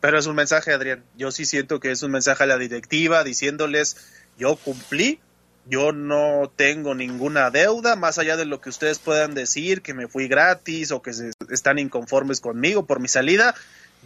[0.00, 1.02] Pero es un mensaje, Adrián.
[1.16, 3.96] Yo sí siento que es un mensaje a la directiva diciéndoles,
[4.38, 5.20] yo cumplí
[5.66, 10.08] yo no tengo ninguna deuda, más allá de lo que ustedes puedan decir, que me
[10.08, 13.54] fui gratis o que se, están inconformes conmigo por mi salida.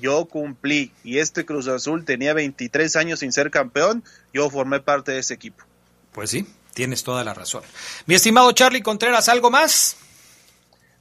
[0.01, 5.13] Yo cumplí y este Cruz Azul tenía 23 años sin ser campeón, yo formé parte
[5.13, 5.65] de ese equipo.
[6.13, 7.65] Pues sí, tienes toda la razón.
[8.07, 9.97] Mi estimado Charlie Contreras, ¿algo más?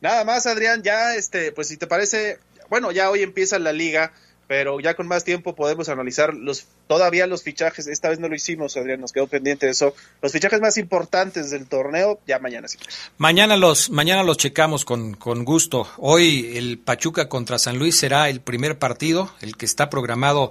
[0.02, 2.40] Nada más, Adrián, ya este, pues si te parece,
[2.70, 4.12] bueno, ya hoy empieza la liga,
[4.48, 8.36] pero ya con más tiempo podemos analizar los todavía los fichajes, esta vez no lo
[8.36, 12.68] hicimos, Adrián, nos quedó pendiente de eso, los fichajes más importantes del torneo, ya mañana
[12.68, 12.78] sí.
[13.18, 15.88] Mañana los, mañana los checamos con, con gusto.
[15.98, 20.50] Hoy el Pachuca contra San Luis será el primer partido, el que está programado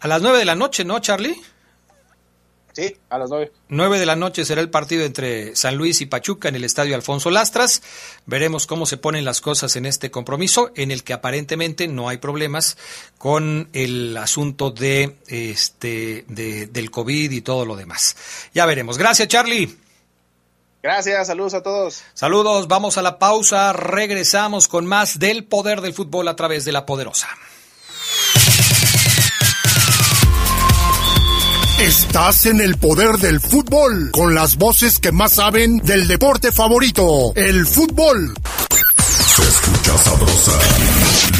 [0.00, 1.40] a las nueve de la noche, ¿no, Charlie?
[2.78, 3.50] Sí, a las nueve.
[3.68, 6.94] Nueve de la noche será el partido entre San Luis y Pachuca en el Estadio
[6.94, 7.82] Alfonso Lastras.
[8.24, 12.18] Veremos cómo se ponen las cosas en este compromiso, en el que aparentemente no hay
[12.18, 12.78] problemas
[13.18, 18.16] con el asunto de este de, del COVID y todo lo demás.
[18.54, 18.96] Ya veremos.
[18.96, 19.76] Gracias, Charlie.
[20.80, 22.04] Gracias, saludos a todos.
[22.14, 26.70] Saludos, vamos a la pausa, regresamos con más del poder del fútbol a través de
[26.70, 27.26] la poderosa.
[31.78, 37.32] Estás en el poder del fútbol, con las voces que más saben del deporte favorito,
[37.36, 38.34] el fútbol.
[38.98, 40.58] Se escucha sabrosa,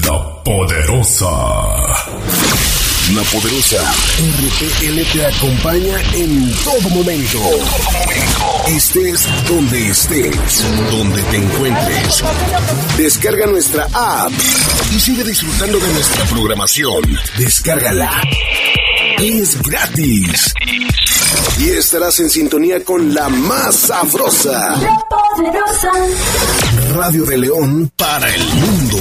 [0.07, 1.27] la poderosa.
[3.15, 7.41] La poderosa RPL te acompaña en todo momento.
[8.69, 12.23] Estés donde estés, donde te encuentres.
[12.97, 14.33] Descarga nuestra app
[14.95, 17.03] y sigue disfrutando de nuestra programación.
[17.37, 18.23] Descárgala
[19.21, 20.55] es gratis.
[21.59, 24.77] Y estarás en sintonía con la más sabrosa.
[24.77, 25.91] La poderosa.
[26.95, 28.99] Radio de León para el mundo.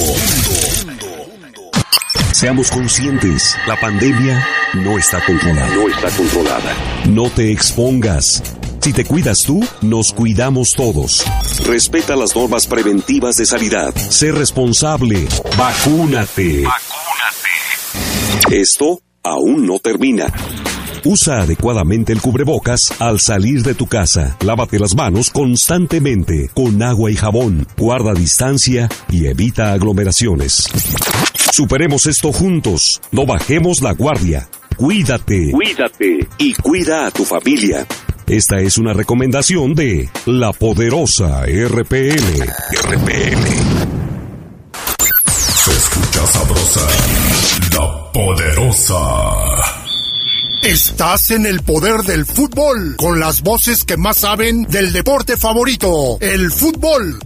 [2.31, 5.73] Seamos conscientes, la pandemia no está controlada.
[5.73, 6.73] No está controlada.
[7.07, 8.43] No te expongas.
[8.81, 11.25] Si te cuidas tú, nos cuidamos todos.
[11.65, 13.93] Respeta las normas preventivas de sanidad.
[13.95, 15.27] Sé responsable.
[15.57, 16.63] Vacúnate.
[16.63, 18.61] Vacúnate.
[18.61, 20.27] Esto aún no termina.
[21.03, 24.35] Usa adecuadamente el cubrebocas al salir de tu casa.
[24.43, 27.67] Lávate las manos constantemente con agua y jabón.
[27.77, 30.67] Guarda distancia y evita aglomeraciones.
[31.51, 33.01] Superemos esto juntos.
[33.11, 34.49] No bajemos la guardia.
[34.75, 35.51] Cuídate.
[35.51, 36.27] Cuídate.
[36.37, 37.87] Y cuida a tu familia.
[38.27, 42.43] Esta es una recomendación de la poderosa RPM.
[42.83, 43.96] RPM.
[46.17, 46.87] Escucha sabrosa,
[47.73, 49.01] la poderosa.
[50.63, 56.17] Estás en el poder del fútbol, con las voces que más saben del deporte favorito,
[56.19, 57.19] el fútbol.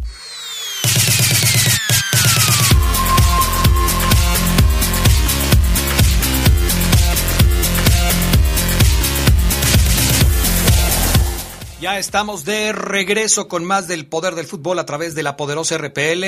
[11.81, 15.79] Ya estamos de regreso con más del poder del fútbol a través de la poderosa
[15.79, 16.25] RPL,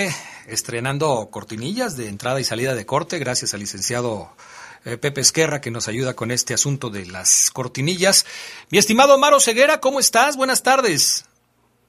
[0.49, 4.29] estrenando cortinillas de entrada y salida de corte, gracias al licenciado
[4.83, 8.25] eh, Pepe Esquerra que nos ayuda con este asunto de las cortinillas.
[8.71, 10.37] Mi estimado Maro Ceguera, ¿cómo estás?
[10.37, 11.29] Buenas tardes.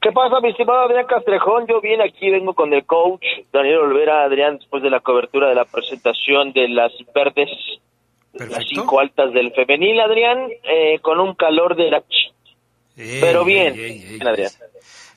[0.02, 1.66] ¿Qué pasa, mi estimado Adrián Castrejón?
[1.66, 5.54] Yo bien aquí vengo con el coach Daniel Olvera, Adrián, después de la cobertura de
[5.54, 7.48] la presentación de las verdes,
[8.34, 12.02] las cinco altas del femenil, Adrián, eh, con un calor de la
[12.96, 13.74] pero bien,
[14.26, 14.50] Adrián.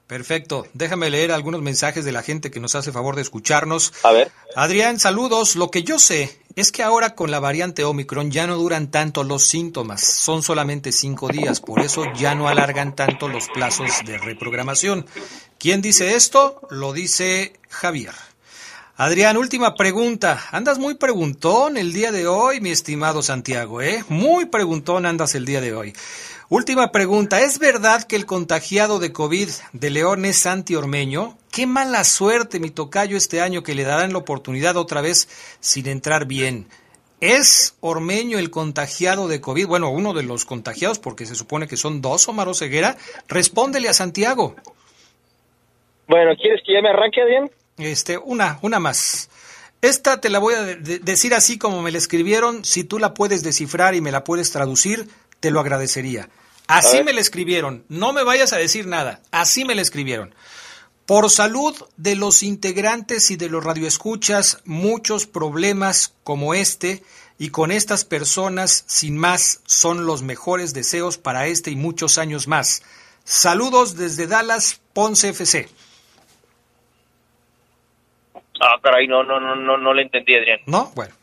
[0.08, 0.66] Perfecto.
[0.74, 3.94] Déjame leer algunos mensajes de la gente que nos hace favor de escucharnos.
[4.04, 4.32] A ver.
[4.56, 5.58] Adrián, saludos.
[5.58, 9.26] Lo que yo sé es que ahora con la variante Omicron ya no duran tanto
[9.26, 10.02] los síntomas.
[10.02, 11.60] Son solamente cinco días.
[11.60, 15.06] Por eso ya no alargan tanto los plazos de reprogramación.
[15.60, 16.62] ¿Quién dice esto?
[16.70, 18.14] Lo dice Javier.
[18.96, 20.42] Adrián, última pregunta.
[20.52, 24.04] Andas muy preguntón el día de hoy, mi estimado Santiago, ¿eh?
[24.10, 25.94] Muy preguntón andas el día de hoy.
[26.50, 31.38] Última pregunta, ¿es verdad que el contagiado de COVID de León es Santi Ormeño?
[31.52, 35.28] Qué mala suerte, mi tocayo, este año que le darán la oportunidad otra vez
[35.60, 36.70] sin entrar bien.
[37.20, 39.68] ¿Es Ormeño el contagiado de COVID?
[39.68, 42.96] Bueno, uno de los contagiados, porque se supone que son dos, Omar Ceguera.
[43.28, 44.56] Respóndele a Santiago.
[46.08, 47.52] Bueno, ¿quieres que ya me arranque, bien?
[47.78, 49.30] Este, una, una más.
[49.82, 52.64] Esta te la voy a decir así como me la escribieron.
[52.64, 55.10] Si tú la puedes descifrar y me la puedes traducir,
[55.40, 56.30] te lo agradecería.
[56.68, 57.86] Así me la escribieron.
[57.88, 59.22] No me vayas a decir nada.
[59.32, 60.36] Así me la escribieron.
[61.06, 67.02] Por salud de los integrantes y de los radioescuchas, muchos problemas como este
[67.40, 72.48] y con estas personas, sin más, son los mejores deseos para este y muchos años
[72.50, 72.84] más.
[73.24, 75.70] Saludos desde Dallas, Ponce FC.
[78.60, 80.60] Ah, caray, no, no, no, no, no le entendí, Adrián.
[80.66, 81.14] No, bueno,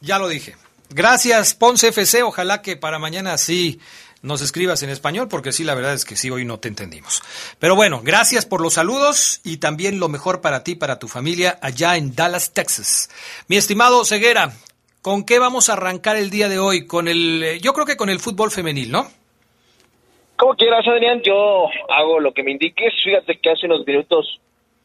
[0.00, 0.56] ya lo dije.
[0.90, 2.22] Gracias, Ponce FC.
[2.22, 3.80] Ojalá que para mañana sí
[4.24, 7.22] nos escribas en español, porque sí, la verdad es que sí, hoy no te entendimos.
[7.58, 11.58] Pero bueno, gracias por los saludos y también lo mejor para ti, para tu familia,
[11.60, 13.10] allá en Dallas, Texas.
[13.48, 14.52] Mi estimado Ceguera,
[15.02, 16.86] ¿con qué vamos a arrancar el día de hoy?
[16.86, 19.06] Con el, eh, yo creo que con el fútbol femenil, ¿no?
[20.36, 22.94] Como quieras, Adrián, yo hago lo que me indiques.
[23.04, 24.40] Fíjate que hace unos minutos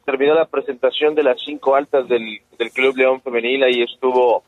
[0.06, 3.64] terminó la presentación de las cinco altas del, del Club León Femenil.
[3.64, 4.44] Ahí estuvo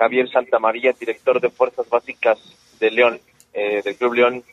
[0.00, 2.38] Javier Santamaría, director de Fuerzas Básicas
[2.80, 3.20] de León.
[3.52, 4.44] Eh, del Club León,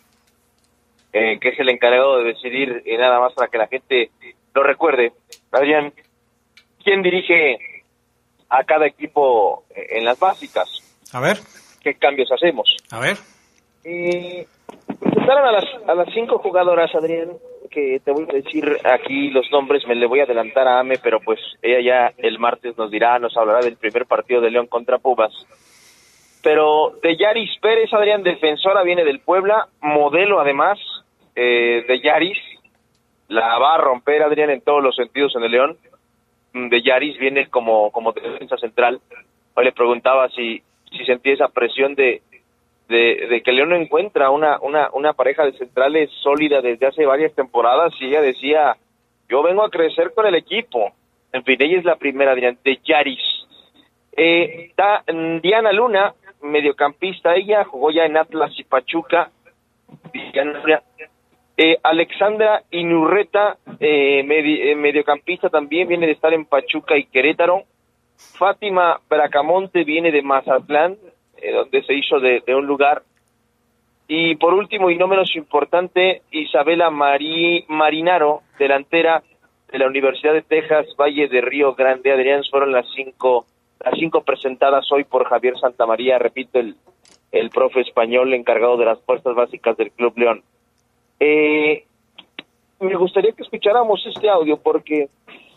[1.13, 4.09] eh, que es el encargado de decidir, y nada más para que la gente
[4.55, 5.13] lo recuerde.
[5.51, 5.93] Adrián,
[6.83, 7.59] ¿quién dirige
[8.49, 10.67] a cada equipo en las básicas?
[11.13, 11.37] A ver.
[11.83, 12.75] ¿Qué cambios hacemos?
[12.89, 13.17] A ver.
[13.85, 14.47] Y
[14.99, 17.33] presentaron a las, a las cinco jugadoras, Adrián,
[17.77, 20.95] que te voy a decir aquí los nombres, me le voy a adelantar a Ame,
[20.97, 24.65] pero pues ella ya el martes nos dirá, nos hablará del primer partido de León
[24.65, 25.31] contra Pumas.
[26.41, 30.79] Pero de Yaris Pérez, Adrián, defensora, viene del Puebla, modelo además
[31.35, 32.39] eh, de Yaris,
[33.27, 35.77] la va a romper Adrián en todos los sentidos en el León.
[36.53, 38.99] Mm, de Yaris viene como, como defensa central.
[39.53, 42.23] Hoy le preguntaba si, si sentía esa presión de,
[42.87, 47.05] de, de, que León no encuentra una, una, una pareja de centrales sólida desde hace
[47.05, 48.77] varias temporadas y ella decía,
[49.29, 50.91] yo vengo a crecer con el equipo.
[51.33, 53.19] En fin, ella es la primera, de Yaris.
[54.15, 54.71] Eh,
[55.11, 59.31] mm, Diana Luna, mediocampista ella, jugó ya en Atlas y Pachuca.
[61.59, 67.63] Eh, Alexandra Inurreta, eh, eh, mediocampista también, viene de estar en Pachuca y Querétaro.
[68.15, 70.97] Fátima Bracamonte viene de Mazatlán,
[71.37, 73.03] eh, donde se hizo de, un lugar.
[74.07, 79.21] Y por último, y no menos importante, Isabela Marí, Marinaro, delantera
[79.71, 82.11] de la Universidad de Texas, Valle de Río Grande.
[82.11, 83.45] Adrián, fueron las cinco
[83.83, 86.75] las cinco presentadas hoy por Javier Santamaría, repito, el,
[87.31, 90.43] el profe español encargado de las fuerzas básicas del Club León.
[91.19, 91.85] Eh,
[92.79, 95.09] me gustaría que escucháramos este audio porque,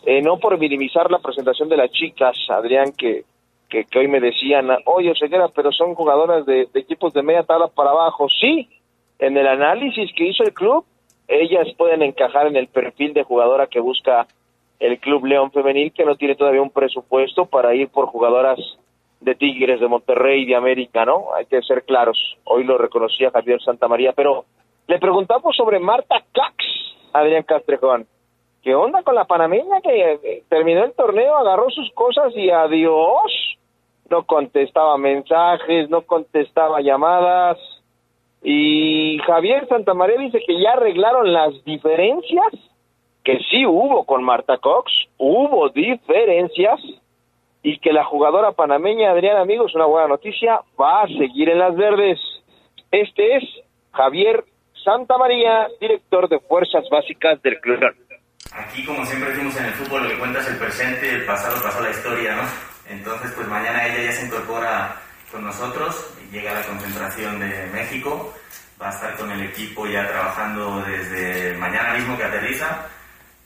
[0.04, 3.24] eh, no por minimizar la presentación de las chicas, Adrián, que,
[3.70, 7.90] que, hoy me decían, oye, Ceguera, pero son jugadoras de, equipos de media tabla para
[7.90, 8.28] abajo.
[8.28, 8.68] Sí,
[9.18, 10.84] en el análisis que hizo el club,
[11.28, 14.26] ellas pueden encajar en el perfil de jugadora que busca
[14.80, 18.58] el Club León Femenil, que no tiene todavía un presupuesto para ir por jugadoras
[19.20, 21.34] de Tigres, de Monterrey, de América, ¿no?
[21.34, 22.18] Hay que ser claros.
[22.44, 24.46] Hoy lo reconocía Javier Santamaría, pero
[24.88, 26.64] le preguntamos sobre Marta Cax,
[27.12, 28.06] Adrián Castrejón.
[28.62, 33.58] ¿Qué onda con la panameña que eh, terminó el torneo, agarró sus cosas y adiós?
[34.10, 37.58] No contestaba mensajes, no contestaba llamadas.
[38.42, 42.52] Y Javier Santamaría dice que ya arreglaron las diferencias
[43.24, 46.80] que sí hubo con Marta Cox, hubo diferencias
[47.62, 51.76] y que la jugadora panameña Adriana Amigos, una buena noticia, va a seguir en las
[51.76, 52.18] verdes.
[52.90, 53.44] Este es
[53.92, 54.44] Javier
[54.82, 57.80] Santa María, director de Fuerzas Básicas del Club.
[58.52, 61.62] Aquí, como siempre decimos en el fútbol, lo que cuenta es el presente, el pasado
[61.62, 62.69] pasó la historia, ¿no?
[62.90, 68.34] Entonces, pues mañana ella ya se incorpora con nosotros, llega a la concentración de México,
[68.82, 72.88] va a estar con el equipo ya trabajando desde mañana mismo que aterriza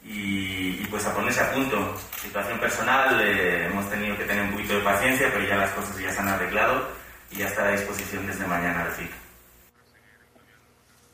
[0.03, 1.95] y, pues a ponerse a punto.
[2.17, 5.99] Situación personal, eh, hemos tenido que tener un poquito de paciencia, pero ya las cosas
[5.99, 6.89] ya se han arreglado
[7.31, 9.11] y ya está a disposición desde mañana al fin.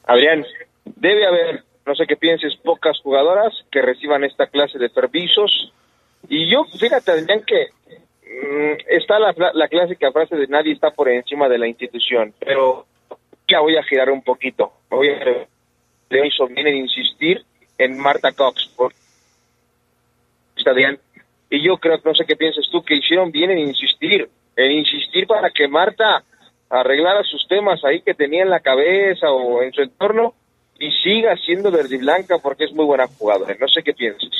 [0.06, 0.44] Adrián,
[0.84, 5.72] debe haber, no sé qué pienses, pocas jugadoras que reciban esta clase de permisos.
[6.28, 7.70] Y yo, fíjate, Adrián, que
[8.88, 12.86] está la, la clásica frase de nadie está por encima de la institución, pero
[13.48, 14.72] ya voy a girar un poquito.
[14.88, 15.46] Voy a
[16.10, 17.44] le hizo bien en insistir
[17.78, 18.68] en Marta Cox.
[20.56, 20.98] Está bien.
[21.48, 25.26] Y yo creo, no sé qué piensas tú, que hicieron bien en insistir, en insistir
[25.26, 26.22] para que Marta
[26.68, 30.34] arreglara sus temas ahí que tenía en la cabeza o en su entorno
[30.78, 33.56] y siga siendo verde y blanca porque es muy buena jugadora.
[33.58, 34.30] No sé qué piensas.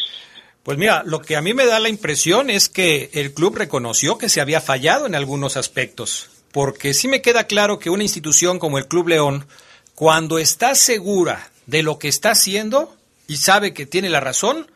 [0.63, 4.19] Pues mira, lo que a mí me da la impresión es que el club reconoció
[4.19, 8.59] que se había fallado en algunos aspectos, porque sí me queda claro que una institución
[8.59, 9.47] como el Club León,
[9.95, 12.95] cuando está segura de lo que está haciendo
[13.27, 14.71] y sabe que tiene la razón,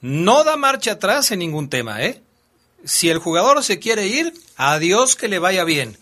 [0.00, 2.20] no da marcha atrás en ningún tema, ¿eh?
[2.84, 5.98] Si el jugador se quiere ir, adiós que le vaya bien.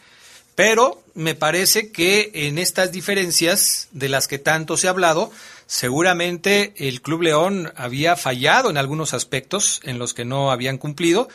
[0.55, 5.31] Pero me parece que en estas diferencias de las que tanto se ha hablado,
[5.67, 11.29] seguramente el Club León había fallado en algunos aspectos en los que no habían cumplido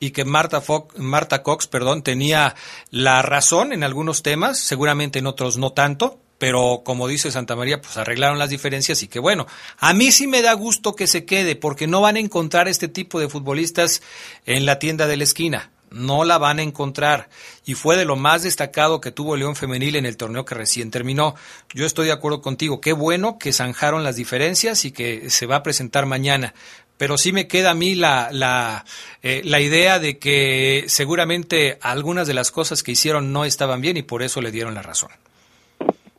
[0.00, 0.62] y que Marta,
[0.96, 2.54] Marta Cox perdón, tenía
[2.90, 7.80] la razón en algunos temas, seguramente en otros no tanto, pero como dice Santa María,
[7.80, 9.46] pues arreglaron las diferencias y que bueno,
[9.78, 12.88] a mí sí me da gusto que se quede porque no van a encontrar este
[12.88, 14.02] tipo de futbolistas
[14.46, 15.72] en la tienda de la esquina.
[15.90, 17.28] No la van a encontrar.
[17.66, 20.90] Y fue de lo más destacado que tuvo León Femenil en el torneo que recién
[20.90, 21.34] terminó.
[21.74, 22.80] Yo estoy de acuerdo contigo.
[22.80, 26.54] Qué bueno que zanjaron las diferencias y que se va a presentar mañana
[26.98, 28.84] pero sí me queda a mí la, la,
[29.22, 33.96] eh, la, idea de que seguramente algunas de las cosas que hicieron no estaban bien
[33.96, 35.10] y por eso le dieron la razón.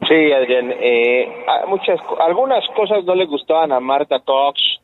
[0.08, 1.28] Sí, Adrián, eh,
[1.68, 4.80] muchas, algunas cosas no le gustaban a Marta Cox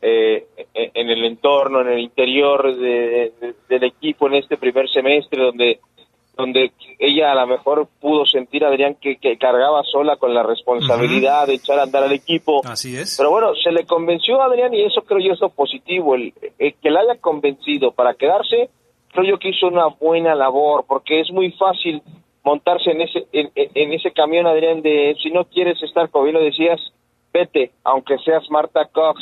[0.00, 5.80] eh, en el entorno, en el interior del equipo en este primer semestre, donde
[6.38, 6.70] donde
[7.00, 11.54] ella a lo mejor pudo sentir, Adrián, que, que, cargaba sola con la responsabilidad de
[11.54, 12.60] echar a andar al equipo.
[12.64, 13.16] Así es.
[13.18, 16.32] Pero bueno, se le convenció a Adrián y eso creo yo es lo positivo, el,
[16.58, 18.70] que la haya convencido para quedarse,
[19.12, 22.00] creo yo que hizo una buena labor, porque es muy fácil
[22.44, 26.42] montarse en ese, en, ese camión, Adrián, de si no quieres estar, como bien lo
[26.42, 26.80] decías,
[27.32, 29.20] vete, aunque seas Marta Cox.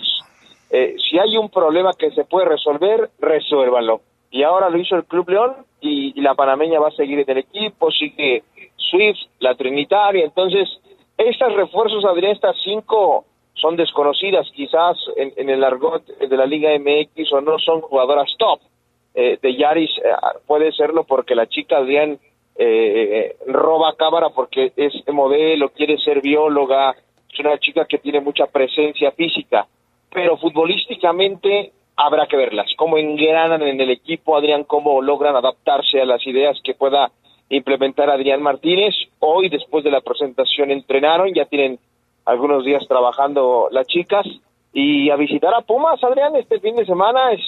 [0.70, 4.00] Eh, si hay un problema que se puede resolver, resuélvalo.
[4.30, 7.38] Y ahora lo hizo el Club León y, la panameña va a seguir en el
[7.38, 8.42] equipo, sigue
[8.76, 10.24] Swift, la Trinitaria.
[10.24, 10.68] Entonces,
[11.16, 17.32] estas refuerzos, Adrián, estas cinco son desconocidas quizás en, el argot de la Liga MX
[17.32, 18.60] o no son jugadoras top.
[19.14, 20.10] Eh, de Yaris eh,
[20.46, 22.18] puede serlo porque la chica Adrián
[22.58, 26.94] eh, roba cámara porque es modelo, quiere ser bióloga,
[27.32, 29.66] es una chica que tiene mucha presencia física,
[30.16, 36.06] pero futbolísticamente habrá que verlas, cómo engranan en el equipo, Adrián, cómo logran adaptarse a
[36.06, 37.12] las ideas que pueda
[37.50, 38.94] implementar Adrián Martínez.
[39.18, 41.78] Hoy, después de la presentación, entrenaron, ya tienen
[42.24, 44.26] algunos días trabajando las chicas
[44.72, 47.32] y a visitar a Pumas, Adrián, este fin de semana.
[47.32, 47.42] Es,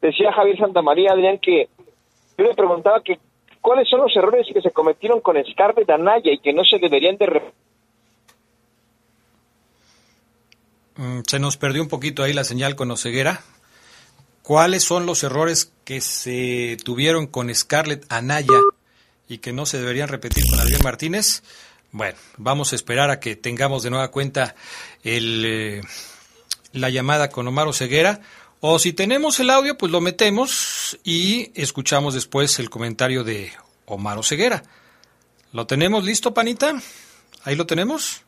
[0.00, 1.66] decía Javier Santamaría, Adrián, que
[2.38, 3.18] yo le preguntaba que
[3.60, 7.16] cuáles son los errores que se cometieron con Scarlett Anaya y que no se deberían
[7.16, 7.42] de mm,
[11.26, 13.42] se nos perdió un poquito ahí la señal con Oseguera.
[14.42, 18.60] ¿Cuáles son los errores que se tuvieron con Scarlett Anaya
[19.28, 21.42] y que no se deberían repetir con Adrián Martínez?
[21.92, 24.54] Bueno, vamos a esperar a que tengamos de nueva cuenta
[25.02, 25.80] el, eh,
[26.72, 28.20] la llamada con Omar Ceguera.
[28.60, 33.52] O si tenemos el audio, pues lo metemos y escuchamos después el comentario de
[33.86, 34.62] Omar Ceguera.
[35.52, 36.74] ¿Lo tenemos listo, Panita?
[37.44, 38.22] ¿Ahí lo tenemos?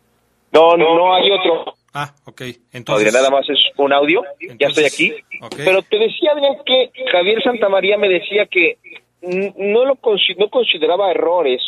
[0.53, 1.75] No, no, no hay otro.
[1.99, 2.43] Ah, ok.
[2.75, 3.11] Entonces...
[3.11, 4.23] nada más es un audio,
[4.59, 5.15] ya estoy aquí.
[5.57, 8.77] Pero te decía, Adrián, que Javier Santamaría me decía que
[9.23, 9.99] no lo
[10.37, 11.63] no consideraba errores.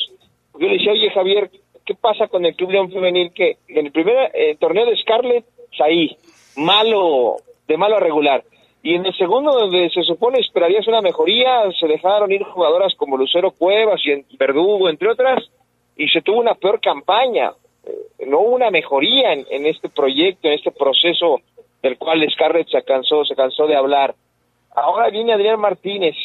[0.52, 1.50] Yo le decía, oye, Javier,
[1.86, 3.32] ¿qué pasa con el Club León Femenil?
[3.32, 5.46] Que en el primer eh, torneo de Scarlett,
[5.82, 6.14] ahí,
[6.56, 8.44] malo, de malo a regular.
[8.82, 13.16] Y en el segundo, donde se supone esperarías una mejoría, se dejaron ir jugadoras como
[13.16, 15.42] Lucero Cuevas y Verdugo, entre otras,
[15.96, 17.50] y se tuvo una peor campaña
[18.26, 21.40] no hubo una mejoría en, este proyecto, en este proceso
[21.82, 24.14] del cual Scarlett se cansó, se cansó de hablar.
[24.74, 26.16] Ahora viene Adrián Martínez.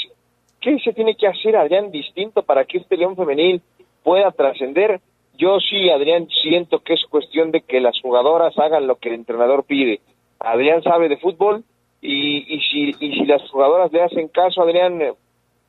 [0.60, 3.62] ¿Qué se tiene que hacer, Adrián, distinto para que este León femenil
[4.04, 5.02] pueda trascender?
[5.38, 9.16] Yo sí, Adrián, siento que es cuestión de que las jugadoras hagan lo que el
[9.16, 10.00] entrenador pide.
[10.40, 11.64] Adrián sabe de fútbol
[12.02, 15.14] y, y, si, y si las jugadoras le hacen caso, Adrián, eh,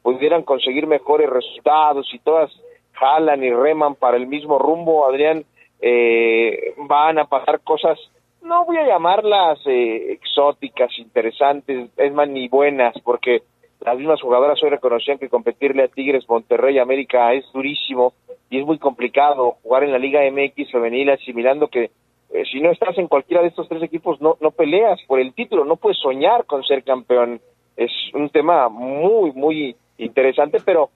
[0.03, 2.51] pudieran conseguir mejores resultados y todas
[2.93, 5.45] jalan y reman para el mismo rumbo, Adrián,
[5.87, 7.99] eh, van a pasar cosas,
[8.41, 13.43] no voy a llamarlas eh, exóticas, interesantes, es más, ni buenas, porque
[13.81, 18.15] las mismas jugadoras hoy reconocían que competirle a Tigres, Monterrey, América es durísimo
[18.49, 21.91] y es muy complicado jugar en la Liga MX femenil asimilando que
[22.33, 25.35] eh, si no estás en cualquiera de estos tres equipos no, no peleas por el
[25.35, 27.43] título, no puedes soñar con ser campeón.
[27.77, 30.89] Es un tema muy, muy interesante, pero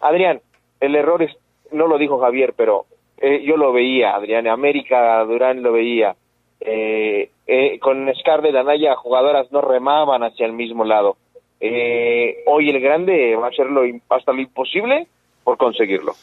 [0.00, 0.40] Adrián,
[0.80, 1.36] el error es,
[1.72, 2.86] no lo dijo Javier, pero
[3.20, 6.16] eh, yo lo veía, Adrián, América Durán lo veía.
[6.60, 11.16] Eh, eh, con Scarlett Anaya, jugadoras no remaban hacia el mismo lado.
[11.60, 15.06] hoy el grande va a hacer lo, hasta lo imposible
[15.44, 16.14] por conseguirlo.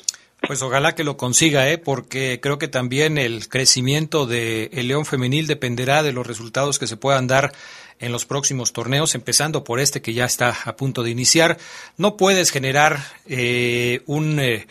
[0.45, 1.77] Pues ojalá que lo consiga, ¿eh?
[1.77, 6.87] porque creo que también el crecimiento del el León Femenil dependerá de los resultados que
[6.87, 7.51] se puedan dar
[7.99, 11.57] en los próximos torneos, empezando por este que ya está a punto de iniciar.
[11.97, 14.39] No puedes generar eh, un...
[14.39, 14.67] Eh,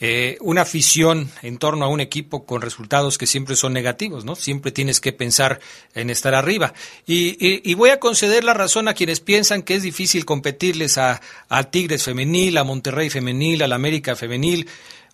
[0.00, 4.34] eh, una afición en torno a un equipo con resultados que siempre son negativos, ¿no?
[4.34, 5.60] Siempre tienes que pensar
[5.94, 6.72] en estar arriba.
[7.06, 11.64] Y, voy a conceder la razón a quienes piensan que es difícil competirles a, a
[11.64, 14.66] Tigres femenil, a Monterrey femenil, a la América femenil.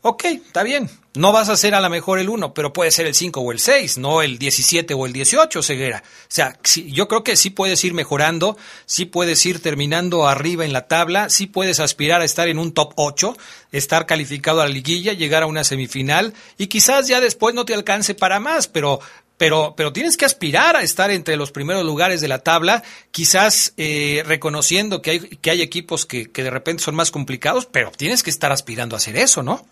[0.03, 0.89] Ok, está bien.
[1.15, 3.51] No vas a ser a lo mejor el 1, pero puede ser el 5 o
[3.51, 6.03] el 6, no el 17 o el 18, Ceguera.
[6.05, 10.75] O sea, yo creo que sí puedes ir mejorando, sí puedes ir terminando arriba en
[10.75, 13.37] la tabla, sí puedes aspirar a estar en un top 8,
[13.73, 17.75] estar calificado a la liguilla, llegar a una semifinal y quizás ya después no te
[17.75, 19.01] alcance para más, pero
[19.39, 23.75] pero, pero tienes que aspirar a estar entre los primeros lugares de la tabla, quizás
[23.77, 27.91] eh, reconociendo que hay, que hay equipos que, que de repente son más complicados, pero
[27.91, 29.67] tienes que estar aspirando a hacer eso, ¿no?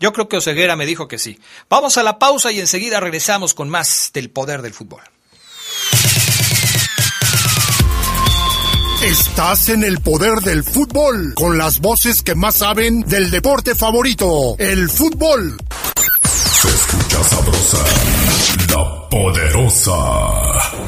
[0.00, 1.40] Yo creo que Oseguera me dijo que sí.
[1.68, 5.02] Vamos a la pausa y enseguida regresamos con más del poder del fútbol.
[9.02, 14.56] Estás en el poder del fútbol, con las voces que más saben del deporte favorito,
[14.58, 15.56] el fútbol.
[16.24, 17.84] Se escucha sabrosa,
[18.70, 20.87] la poderosa.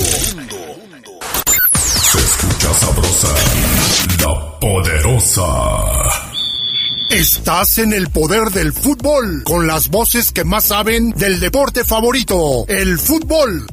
[3.23, 5.47] la poderosa.
[7.09, 12.65] Estás en el poder del fútbol, con las voces que más saben del deporte favorito,
[12.67, 13.67] el fútbol.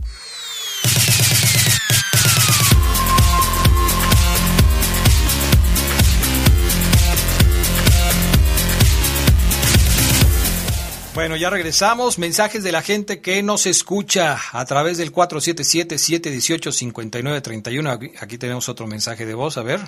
[11.19, 12.21] Bueno, ya regresamos.
[12.21, 18.13] Mensajes de la gente que nos escucha a través del 477-718-5931.
[18.21, 19.81] Aquí tenemos otro mensaje de voz, a ver.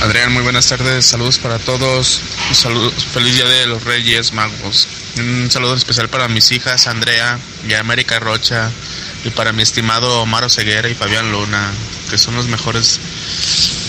[0.00, 1.04] Adrián, muy buenas tardes.
[1.04, 2.22] Saludos para todos.
[2.52, 4.88] Saludos, feliz día de los Reyes Magos.
[5.18, 8.70] Un saludo especial para mis hijas Andrea y América Rocha
[9.26, 11.70] y para mi estimado Omar Ceguera y Fabián Luna,
[12.08, 12.98] que son los mejores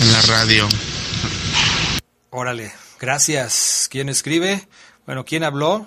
[0.01, 0.67] en la radio.
[2.31, 3.89] Órale, Gracias.
[3.91, 4.65] ¿Quién escribe?
[5.05, 5.85] Bueno, ¿quién habló?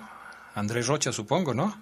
[0.54, 1.74] Andrés Rocha, supongo, ¿no?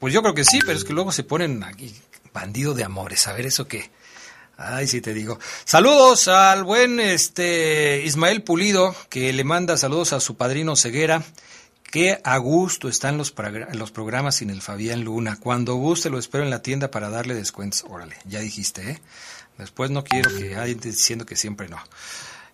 [0.00, 1.98] Pues yo creo que sí, pero es que luego se ponen aquí
[2.34, 3.26] bandido de amores.
[3.26, 3.90] A ver, ¿eso qué?
[4.58, 5.38] Ay, sí te digo.
[5.64, 11.22] Saludos al buen este Ismael Pulido, que le manda saludos a su padrino Ceguera.
[11.82, 13.32] Qué a gusto están los,
[13.72, 15.38] los programas sin el Fabián Luna.
[15.40, 17.86] Cuando guste lo espero en la tienda para darle descuentos.
[17.88, 19.02] Órale, ya dijiste, ¿eh?
[19.56, 21.78] Después no quiero que alguien diciendo que siempre no.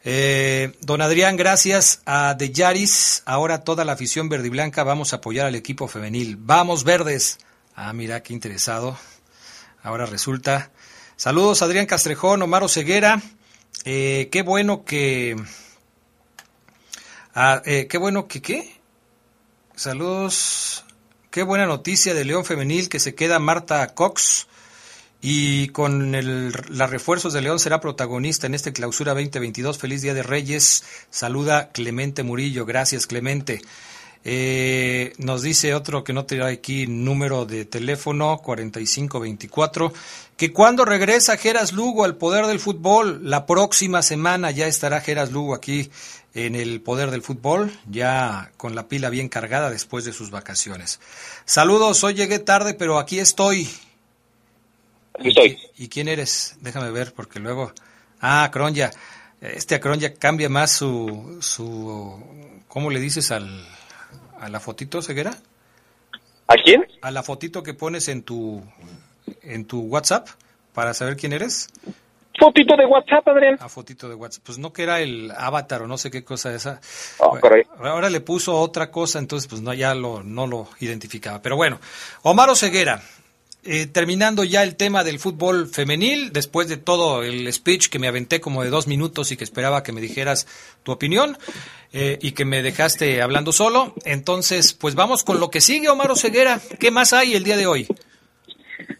[0.04, 3.22] Eh, don Adrián, gracias a De Yaris.
[3.26, 6.36] Ahora toda la afición verde y blanca vamos a apoyar al equipo femenil.
[6.38, 7.38] Vamos verdes.
[7.74, 8.98] Ah, mira, qué interesado.
[9.82, 10.70] Ahora resulta.
[11.16, 13.20] Saludos, Adrián Castrejón, Omar Ceguera.
[13.84, 15.36] Eh, qué bueno que.
[17.34, 18.80] Ah, eh, qué bueno que qué.
[19.74, 20.84] Saludos.
[21.30, 24.47] Qué buena noticia de León Femenil que se queda Marta Cox
[25.20, 29.78] y con el, los refuerzos de León será protagonista en este clausura 2022.
[29.78, 30.84] Feliz Día de Reyes.
[31.10, 32.64] Saluda Clemente Murillo.
[32.64, 33.60] Gracias, Clemente.
[34.24, 39.92] Eh, nos dice otro que no da aquí número de teléfono 4524
[40.36, 45.30] que cuando regresa Geras Lugo al poder del fútbol la próxima semana ya estará Geras
[45.30, 45.90] Lugo aquí
[46.34, 50.98] en el poder del fútbol ya con la pila bien cargada después de sus vacaciones
[51.44, 53.68] saludos hoy llegué tarde pero aquí estoy
[55.20, 56.56] ¿Y, quién eres?
[56.60, 57.72] Déjame ver, porque luego...
[58.20, 58.90] Ah, Cronja.
[59.40, 62.22] Este Acronja cambia más su, su...
[62.68, 63.64] ¿Cómo le dices al,
[64.40, 65.36] a la fotito, Ceguera?
[66.46, 66.86] ¿A quién?
[67.02, 68.62] A la fotito que pones en tu,
[69.42, 70.28] en tu WhatsApp
[70.72, 71.68] para saber quién eres.
[72.38, 73.56] Fotito de WhatsApp, Adrián.
[73.60, 74.44] Ah, fotito de WhatsApp.
[74.44, 76.80] Pues no que era el avatar o no sé qué cosa esa.
[77.18, 77.36] Oh,
[77.82, 81.42] ahora le puso otra cosa, entonces pues no, ya lo, no lo identificaba.
[81.42, 81.80] Pero bueno,
[82.22, 83.02] Omar Ceguera,
[83.70, 88.08] eh, terminando ya el tema del fútbol femenil, después de todo el speech que me
[88.08, 90.46] aventé como de dos minutos y que esperaba que me dijeras
[90.82, 91.36] tu opinión
[91.92, 96.16] eh, y que me dejaste hablando solo, entonces pues vamos con lo que sigue, Omar
[96.16, 96.60] Ceguera.
[96.80, 97.86] ¿Qué más hay el día de hoy?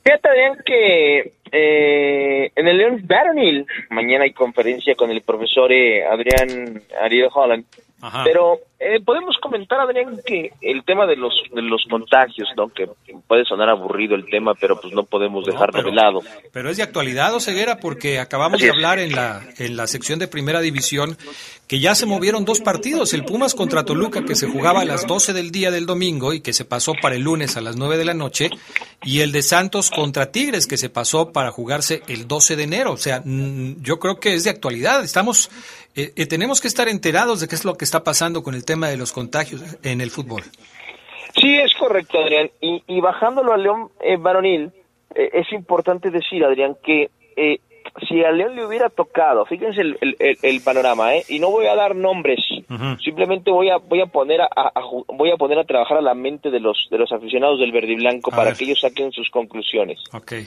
[0.04, 6.82] Fíjate bien que eh, en el León Baronil mañana hay conferencia con el profesor Adrián
[7.00, 7.64] Ariel Holland,
[8.22, 12.68] pero Eh, podemos comentar, Adrián, que el tema de los de los contagios, ¿no?
[12.68, 12.88] Que
[13.26, 16.20] puede sonar aburrido el tema, pero pues no podemos dejarlo de lado.
[16.52, 20.28] Pero es de actualidad, Oseguera, porque acabamos de hablar en la, en la sección de
[20.28, 21.16] Primera División
[21.68, 25.06] que ya se movieron dos partidos, el Pumas contra Toluca, que se jugaba a las
[25.06, 27.98] 12 del día del domingo y que se pasó para el lunes a las 9
[27.98, 28.48] de la noche,
[29.04, 32.92] y el de Santos contra Tigres, que se pasó para jugarse el 12 de enero.
[32.92, 35.04] O sea, yo creo que es de actualidad.
[35.04, 35.50] Estamos,
[35.94, 38.64] eh, eh, tenemos que estar enterados de qué es lo que está pasando con el
[38.68, 40.42] tema de los contagios en el fútbol.
[41.40, 42.50] Sí, es correcto, Adrián.
[42.60, 44.70] Y, bajándolo a León eh, Varonil,
[45.14, 47.10] es importante decir, Adrián, que
[48.08, 51.24] si a León le hubiera tocado, fíjense el, panorama, ¿eh?
[51.28, 52.40] y no voy a dar nombres,
[53.02, 54.48] simplemente voy a voy a poner a,
[55.08, 57.92] voy a poner a trabajar a la mente de los de los aficionados del verde
[57.92, 60.00] y blanco para que ellos saquen sus conclusiones.
[60.12, 60.46] Okay.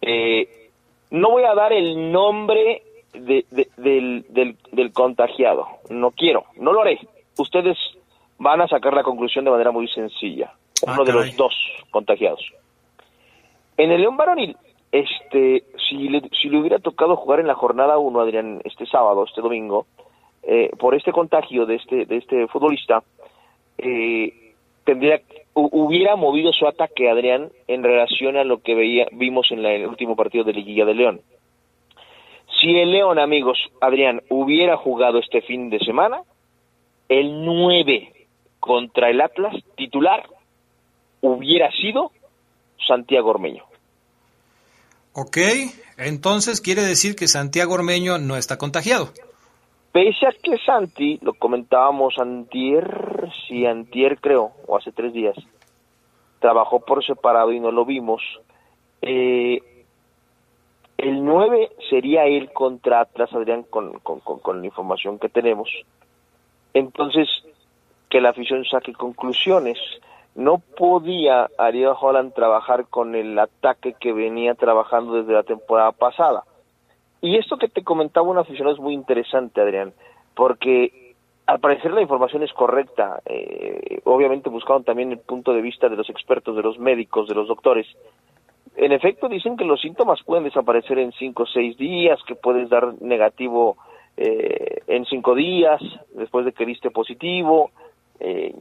[0.00, 0.70] Eh,
[1.10, 3.44] no voy a dar el nombre del,
[3.76, 6.98] del, del contagiado, no quiero, no lo haré.
[7.38, 7.78] Ustedes
[8.38, 10.52] van a sacar la conclusión de manera muy sencilla.
[10.86, 11.54] Ah, Uno de los dos
[11.90, 12.52] contagiados.
[13.76, 14.56] En el León Varonil
[14.92, 19.24] este, si le, si le hubiera tocado jugar en la jornada 1, Adrián, este sábado,
[19.24, 19.86] este domingo,
[20.42, 23.02] eh, por este contagio de este, de este futbolista,
[23.78, 24.52] eh,
[24.84, 25.22] tendría,
[25.54, 30.14] hubiera movido su ataque, Adrián, en relación a lo que veía, vimos en, el último
[30.14, 31.20] partido de Liguilla de León.
[32.60, 36.20] Si el León, amigos, Adrián, hubiera jugado este fin de semana,
[37.20, 38.12] el 9
[38.58, 40.24] contra el Atlas titular
[41.20, 42.12] hubiera sido
[42.86, 43.64] Santiago Ormeño.
[45.14, 45.36] Ok,
[45.98, 49.10] entonces quiere decir que Santiago Ormeño no está contagiado.
[49.92, 55.36] Pese a que Santi, lo comentábamos antier, sí, antier creo, o hace tres días,
[56.40, 58.22] trabajó por separado y no lo vimos,
[59.02, 59.60] eh,
[60.96, 65.68] el 9 sería él contra Atlas, Adrián, con, con, con la información que tenemos.
[66.74, 67.28] Entonces,
[68.08, 69.78] que la afición saque conclusiones
[70.34, 76.44] no podía Ariel Holland trabajar con el ataque que venía trabajando desde la temporada pasada.
[77.20, 79.92] Y esto que te comentaba un aficionado es muy interesante, Adrián,
[80.34, 81.14] porque
[81.46, 83.20] al parecer la información es correcta.
[83.26, 87.34] Eh, obviamente buscaron también el punto de vista de los expertos, de los médicos, de
[87.34, 87.86] los doctores.
[88.76, 92.70] En efecto, dicen que los síntomas pueden desaparecer en cinco o seis días, que puedes
[92.70, 93.76] dar negativo
[94.16, 95.80] eh, en cinco días
[96.14, 97.70] después de que diste positivo,
[98.24, 98.54] eh,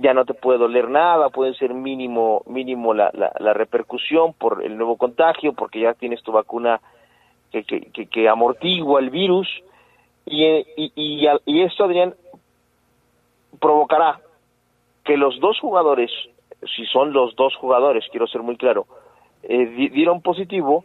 [0.00, 4.76] ya no te puede doler nada, puede ser mínimo, mínimo la, la, repercusión por el
[4.76, 6.80] nuevo contagio, porque ya tienes tu vacuna
[7.52, 9.48] que, que, que, amortigua el virus,
[10.26, 10.92] y, y,
[11.46, 12.14] y, esto, Adrián,
[13.60, 14.18] provocará
[15.04, 16.10] que los dos jugadores,
[16.76, 18.86] si son los dos jugadores, quiero ser muy claro,
[19.44, 20.84] eh, dieron positivo,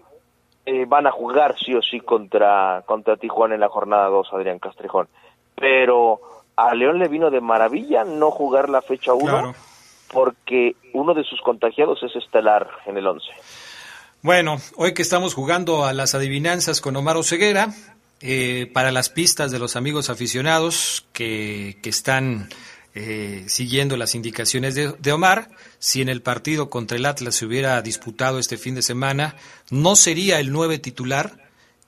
[0.66, 4.60] eh, van a jugar sí o sí contra, contra Tijuana en la jornada 2, Adrián
[4.60, 5.08] Castrejón.
[5.56, 6.22] Pero
[6.56, 9.54] a León le vino de maravilla no jugar la fecha 1
[10.12, 13.26] porque uno de sus contagiados es estelar en el 11.
[14.22, 17.74] Bueno, hoy que estamos jugando a las adivinanzas con Omar Oseguera,
[18.22, 22.48] eh, para las pistas de los amigos aficionados que, que están
[22.96, 27.82] eh, siguiendo las indicaciones de, Omar, si en el partido contra el Atlas se hubiera
[27.82, 29.36] disputado este fin de semana,
[29.72, 31.44] no sería el nueve titular,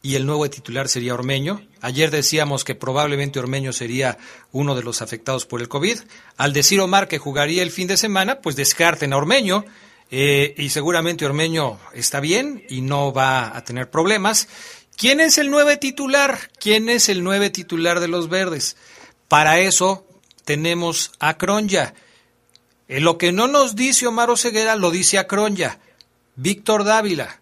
[0.05, 1.63] y el nuevo titular sería Ormeño.
[1.81, 4.19] Ayer decíamos que probablemente Ormeño sería
[4.51, 5.97] uno de los afectados por el COVID.
[6.37, 9.65] Al decir Omar que jugaría el fin de semana, pues descarten a Ormeño
[10.11, 14.47] eh, y seguramente Ormeño está bien y no va a tener problemas.
[14.95, 16.51] ¿Quién es el nueve titular?
[16.59, 18.77] ¿Quién es el nueve titular de los verdes?
[19.27, 20.05] Para eso
[20.45, 21.93] tenemos a Cronja.
[22.87, 25.79] En lo que no nos dice Omar Oseguera lo dice a Cronja.
[26.35, 27.39] Víctor Dávila.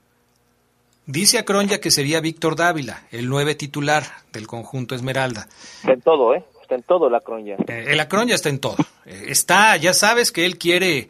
[1.06, 5.50] Dice Acronya que sería Víctor Dávila, el nueve titular del conjunto Esmeralda.
[5.80, 6.46] Está en todo, ¿eh?
[6.62, 7.58] Está en todo la Acronya.
[7.68, 8.78] Eh, el Acronya está en todo.
[9.06, 11.10] Eh, está, ya sabes que él quiere,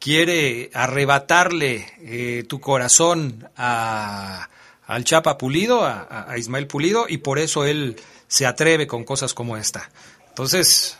[0.00, 4.48] quiere arrebatarle eh, tu corazón a,
[4.86, 7.94] al Chapa Pulido, a, a, Ismael Pulido, y por eso él
[8.26, 9.88] se atreve con cosas como esta.
[10.30, 10.98] Entonces,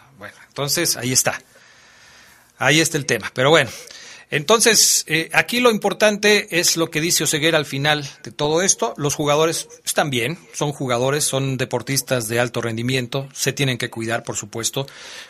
[0.58, 1.40] entonces ahí está.
[2.58, 3.30] Ahí está el tema.
[3.32, 3.70] Pero bueno,
[4.28, 8.92] entonces, eh, aquí lo importante es lo que dice Oseguera al final de todo esto.
[8.96, 14.24] Los jugadores están bien, son jugadores, son deportistas de alto rendimiento, se tienen que cuidar,
[14.24, 14.88] por supuesto,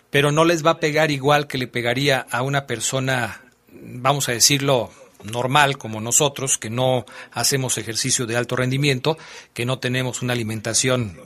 [0.08, 4.32] pero no les va a pegar igual que le pegaría a una persona, vamos a
[4.32, 4.90] decirlo,
[5.22, 9.18] normal como nosotros, que no hacemos ejercicio de alto rendimiento,
[9.52, 11.20] que no tenemos una alimentación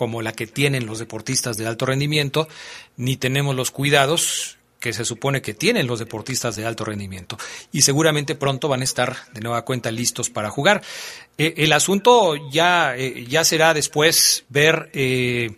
[0.00, 2.48] como la que tienen los deportistas de alto rendimiento,
[2.96, 7.36] ni tenemos los cuidados que se supone que tienen los deportistas de alto rendimiento
[7.70, 10.80] y seguramente pronto van a estar de nueva cuenta listos para jugar.
[11.36, 15.50] Eh, el asunto ya, eh, ya será después ver eh,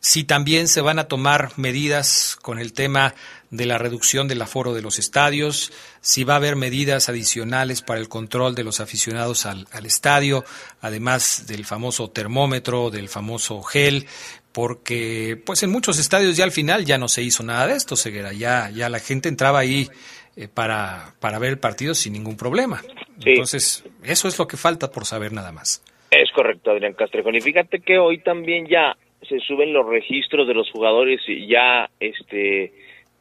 [0.00, 3.14] si también se van a tomar medidas con el tema
[3.50, 8.00] de la reducción del aforo de los estadios, si va a haber medidas adicionales para
[8.00, 10.44] el control de los aficionados al, estadio,
[10.80, 14.06] además del famoso termómetro, del famoso gel,
[14.52, 17.96] porque pues en muchos estadios ya al final ya no se hizo nada de esto,
[17.96, 19.88] Ceguera, ya, ya la gente entraba ahí
[20.36, 22.82] eh, para, para ver el partido sin ningún problema.
[23.24, 25.82] Entonces, eso es lo que falta por saber nada más.
[26.10, 27.34] Es correcto, Adrián Castrejón.
[27.34, 28.96] Y fíjate que hoy también ya
[29.28, 32.72] se suben los registros de los jugadores y ya, este,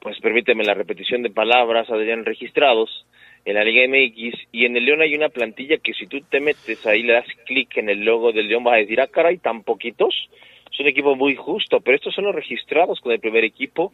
[0.06, 3.08] pues permíteme la repetición de palabras, Adrián, registrados
[3.44, 6.40] en la Liga MX y en el León hay una plantilla que si tú te
[6.40, 9.40] metes ahí, le das clic en el logo del León, vas a decir, ah, caray,
[9.40, 10.30] tan poquitos.
[10.72, 13.94] Es un equipo muy justo, pero estos son los registrados con el primer equipo.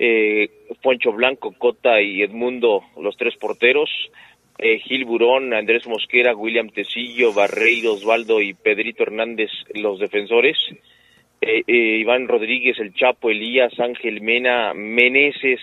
[0.00, 0.50] Eh,
[0.82, 3.88] Poncho Blanco, Cota y Edmundo, los tres porteros.
[4.58, 10.56] Eh, Gil Burón, Andrés Mosquera, William Tecillo, Barreiro, Osvaldo y Pedrito Hernández, los defensores.
[11.44, 15.58] Eh, eh, Iván Rodríguez, El Chapo, Elías, Ángel Mena, Meneses,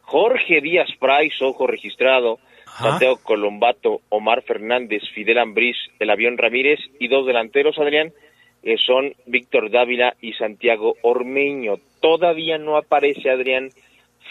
[0.00, 2.40] Jorge Díaz Price, ojo registrado,
[2.80, 8.12] Mateo Colombato, Omar Fernández, Fidel Ambriz, El Avión Ramírez y dos delanteros, Adrián,
[8.64, 11.76] eh, son Víctor Dávila y Santiago Ormeño.
[12.00, 13.70] Todavía no aparece Adrián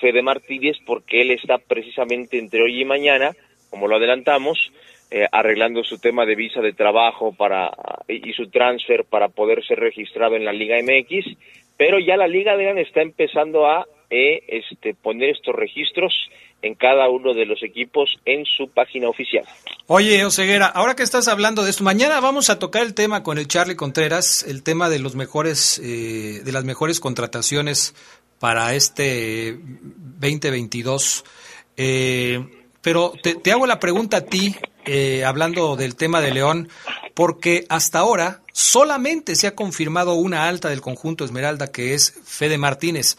[0.02, 3.32] Fede Martínez porque él está precisamente entre hoy y mañana,
[3.70, 4.74] como lo adelantamos,
[5.10, 7.72] eh, arreglando su tema de visa de trabajo para
[8.10, 11.38] y su transfer para poder ser registrado en la Liga MX,
[11.78, 16.14] pero ya la Liga de está empezando a eh, este, poner estos registros
[16.62, 19.46] en cada uno de los equipos en su página oficial.
[19.86, 23.38] Oye, Oseguera, ahora que estás hablando de esto, mañana vamos a tocar el tema con
[23.38, 27.96] el Charlie Contreras, el tema de los mejores, eh, de las mejores contrataciones
[28.40, 31.24] para este 2022.
[32.82, 34.56] pero te, te, hago la pregunta a ti,
[34.88, 36.70] eh, hablando del tema de León,
[37.14, 42.58] porque hasta ahora solamente se ha confirmado una alta del conjunto Esmeralda, que es Fede
[42.58, 43.18] Martínez.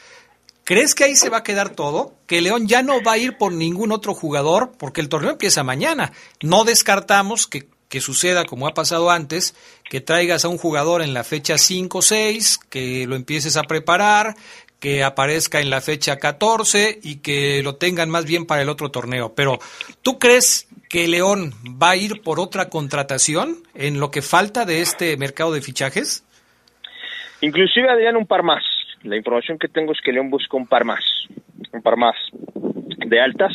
[0.64, 2.14] ¿Crees que ahí se va a quedar todo?
[2.26, 4.72] ¿Que León ya no va a ir por ningún otro jugador?
[4.78, 6.12] Porque el torneo empieza mañana.
[6.42, 9.54] No descartamos que, que suceda como ha pasado antes,
[9.88, 13.62] que traigas a un jugador en la fecha 5 o 6, que lo empieces a
[13.62, 14.36] preparar,
[14.80, 18.90] que aparezca en la fecha 14 y que lo tengan más bien para el otro
[18.90, 19.34] torneo.
[19.34, 19.58] Pero,
[20.02, 24.80] ¿tú crees que León va a ir por otra contratación en lo que falta de
[24.80, 26.24] este mercado de fichajes?
[27.40, 28.64] Inclusive, Adrián, un par más.
[29.02, 31.04] La información que tengo es que León busca un par más,
[31.72, 32.16] un par más
[32.54, 33.52] de altas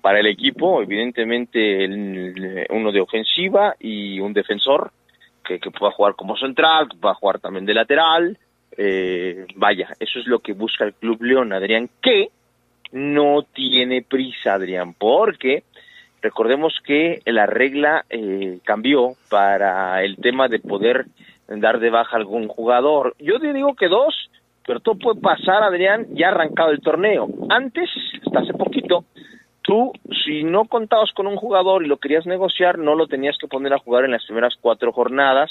[0.00, 1.86] para el equipo, evidentemente
[2.70, 4.92] uno de ofensiva y un defensor
[5.44, 8.38] que, pueda jugar como central, que pueda jugar también de lateral.
[8.76, 12.28] Eh, vaya, eso es lo que busca el Club León, Adrián, que
[12.92, 15.64] no tiene prisa, Adrián, porque
[16.24, 21.04] Recordemos que la regla eh, cambió para el tema de poder
[21.46, 23.14] dar de baja a algún jugador.
[23.18, 24.30] Yo te digo que dos,
[24.66, 27.28] pero todo puede pasar, Adrián, ya arrancado el torneo.
[27.50, 27.90] Antes,
[28.24, 29.04] hasta hace poquito,
[29.60, 29.92] tú,
[30.24, 33.74] si no contabas con un jugador y lo querías negociar, no lo tenías que poner
[33.74, 35.50] a jugar en las primeras cuatro jornadas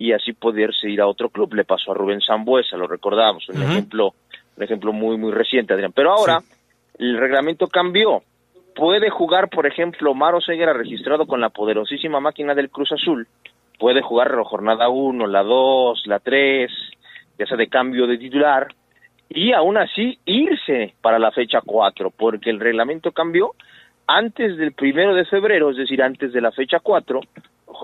[0.00, 1.52] y así poderse ir a otro club.
[1.52, 4.14] Le pasó a Rubén Sambuesa, lo recordamos, un ejemplo,
[4.56, 5.92] un ejemplo muy, muy reciente, Adrián.
[5.94, 6.40] Pero ahora
[6.98, 8.22] el reglamento cambió
[8.74, 13.28] puede jugar, por ejemplo, Maro Seguera registrado con la poderosísima máquina del Cruz Azul,
[13.78, 16.70] puede jugar la jornada 1, la 2, la 3,
[17.38, 18.68] ya sea de cambio de titular,
[19.28, 23.52] y aún así irse para la fecha 4, porque el reglamento cambió
[24.06, 27.20] antes del primero de febrero, es decir, antes de la fecha 4,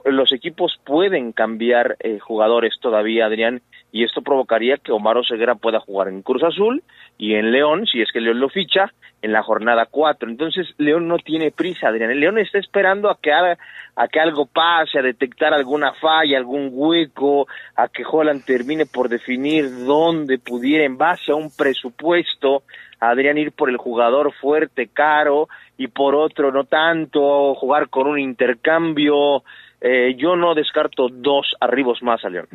[0.06, 3.62] los equipos pueden cambiar eh, jugadores todavía, Adrián,
[3.92, 6.82] y esto provocaría que Omar Oseguera pueda jugar en Cruz Azul
[7.16, 8.92] y en León, si es que León lo ficha,
[9.22, 10.28] en la jornada 4.
[10.28, 12.10] Entonces, León no tiene prisa, Adrián.
[12.10, 16.70] El León está esperando a que, a que algo pase, a detectar alguna falla, algún
[16.72, 22.64] hueco, a que Holland termine por definir dónde pudiera, en base a un presupuesto,
[23.00, 25.48] Adrián ir por el jugador fuerte, caro,
[25.78, 29.42] y por otro no tanto, jugar con un intercambio
[29.86, 32.48] eh, yo no descarto dos arribos más a León.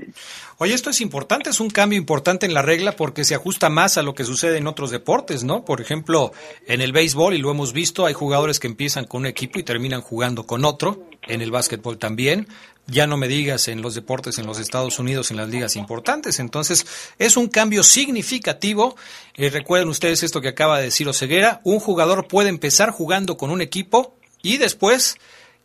[0.58, 3.98] Oye, esto es importante, es un cambio importante en la regla porque se ajusta más
[3.98, 5.64] a lo que sucede en otros deportes, ¿no?
[5.64, 6.34] Por ejemplo,
[6.68, 9.64] en el béisbol, y lo hemos visto, hay jugadores que empiezan con un equipo y
[9.64, 12.48] terminan jugando con otro, en el básquetbol también,
[12.88, 16.40] ya no me digas en los deportes en los Estados Unidos, en las ligas importantes.
[16.40, 18.98] Entonces, es un cambio significativo.
[19.36, 23.52] Eh, recuerden ustedes esto que acaba de decir Oseguera, un jugador puede empezar jugando con
[23.52, 25.18] un equipo y después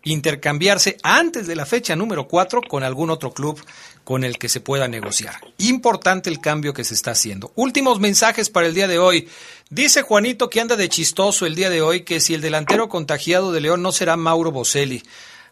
[0.06, 3.60] intercambiarse antes de la fecha número 4 con algún otro club
[4.04, 5.34] con el que se pueda negociar.
[5.58, 7.52] Importante el cambio que se está haciendo.
[7.56, 9.28] Últimos mensajes para el día de hoy.
[9.68, 13.50] Dice Juanito que anda de chistoso el día de hoy que si el delantero contagiado
[13.50, 15.02] de León no será Mauro Boselli.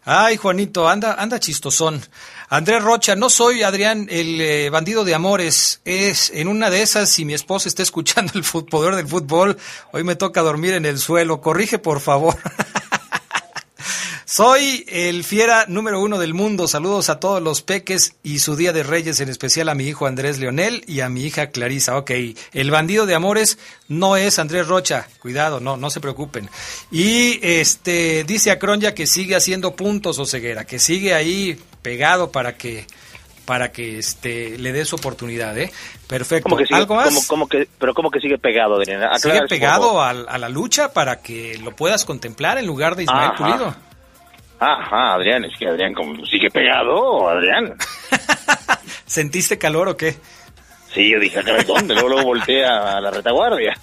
[0.07, 2.01] Ay, Juanito, anda, anda chistosón.
[2.47, 5.81] Andrés Rocha, no soy Adrián el eh, bandido de amores.
[5.83, 9.57] Es en una de esas, si mi esposa está escuchando el poder del fútbol,
[9.91, 11.41] hoy me toca dormir en el suelo.
[11.41, 12.37] Corrige, por favor.
[14.35, 16.67] Soy el fiera número uno del mundo.
[16.67, 20.07] Saludos a todos los peques y su Día de Reyes, en especial a mi hijo
[20.07, 21.97] Andrés Leonel y a mi hija Clarisa.
[21.97, 22.11] Ok,
[22.51, 23.57] el bandido de amores
[23.87, 25.07] no es Andrés Rocha.
[25.21, 26.49] Cuidado, no, no se preocupen.
[26.91, 32.29] Y este dice a Cronya que sigue haciendo puntos o ceguera, que sigue ahí pegado
[32.29, 32.87] para que
[33.45, 35.71] para que este le dé su oportunidad, ¿eh?
[36.07, 36.57] Perfecto.
[36.71, 37.25] ¿Algo más?
[37.49, 42.03] que, pero ¿cómo que sigue pegado, Sigue pegado a, la lucha para que lo puedas
[42.03, 43.94] contemplar en lugar de Ismael Pulido.
[44.59, 47.75] Ajá, Adrián, es que Adrián como sigue pegado, Adrián.
[49.05, 50.15] ¿Sentiste calor o qué?
[50.93, 51.93] Sí, yo dije, ¿dónde?
[51.93, 53.73] luego, luego volteé a la retaguardia.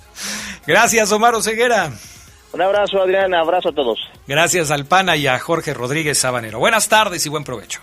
[0.66, 1.90] Gracias, Omar Ceguera.
[2.52, 3.98] Un abrazo, Adrián, abrazo a todos.
[4.26, 6.58] Gracias al PANA y a Jorge Rodríguez Sabanero.
[6.58, 7.80] Buenas tardes y buen provecho.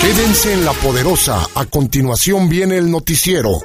[0.00, 1.46] Quédense en la poderosa.
[1.54, 3.62] A continuación viene el noticiero.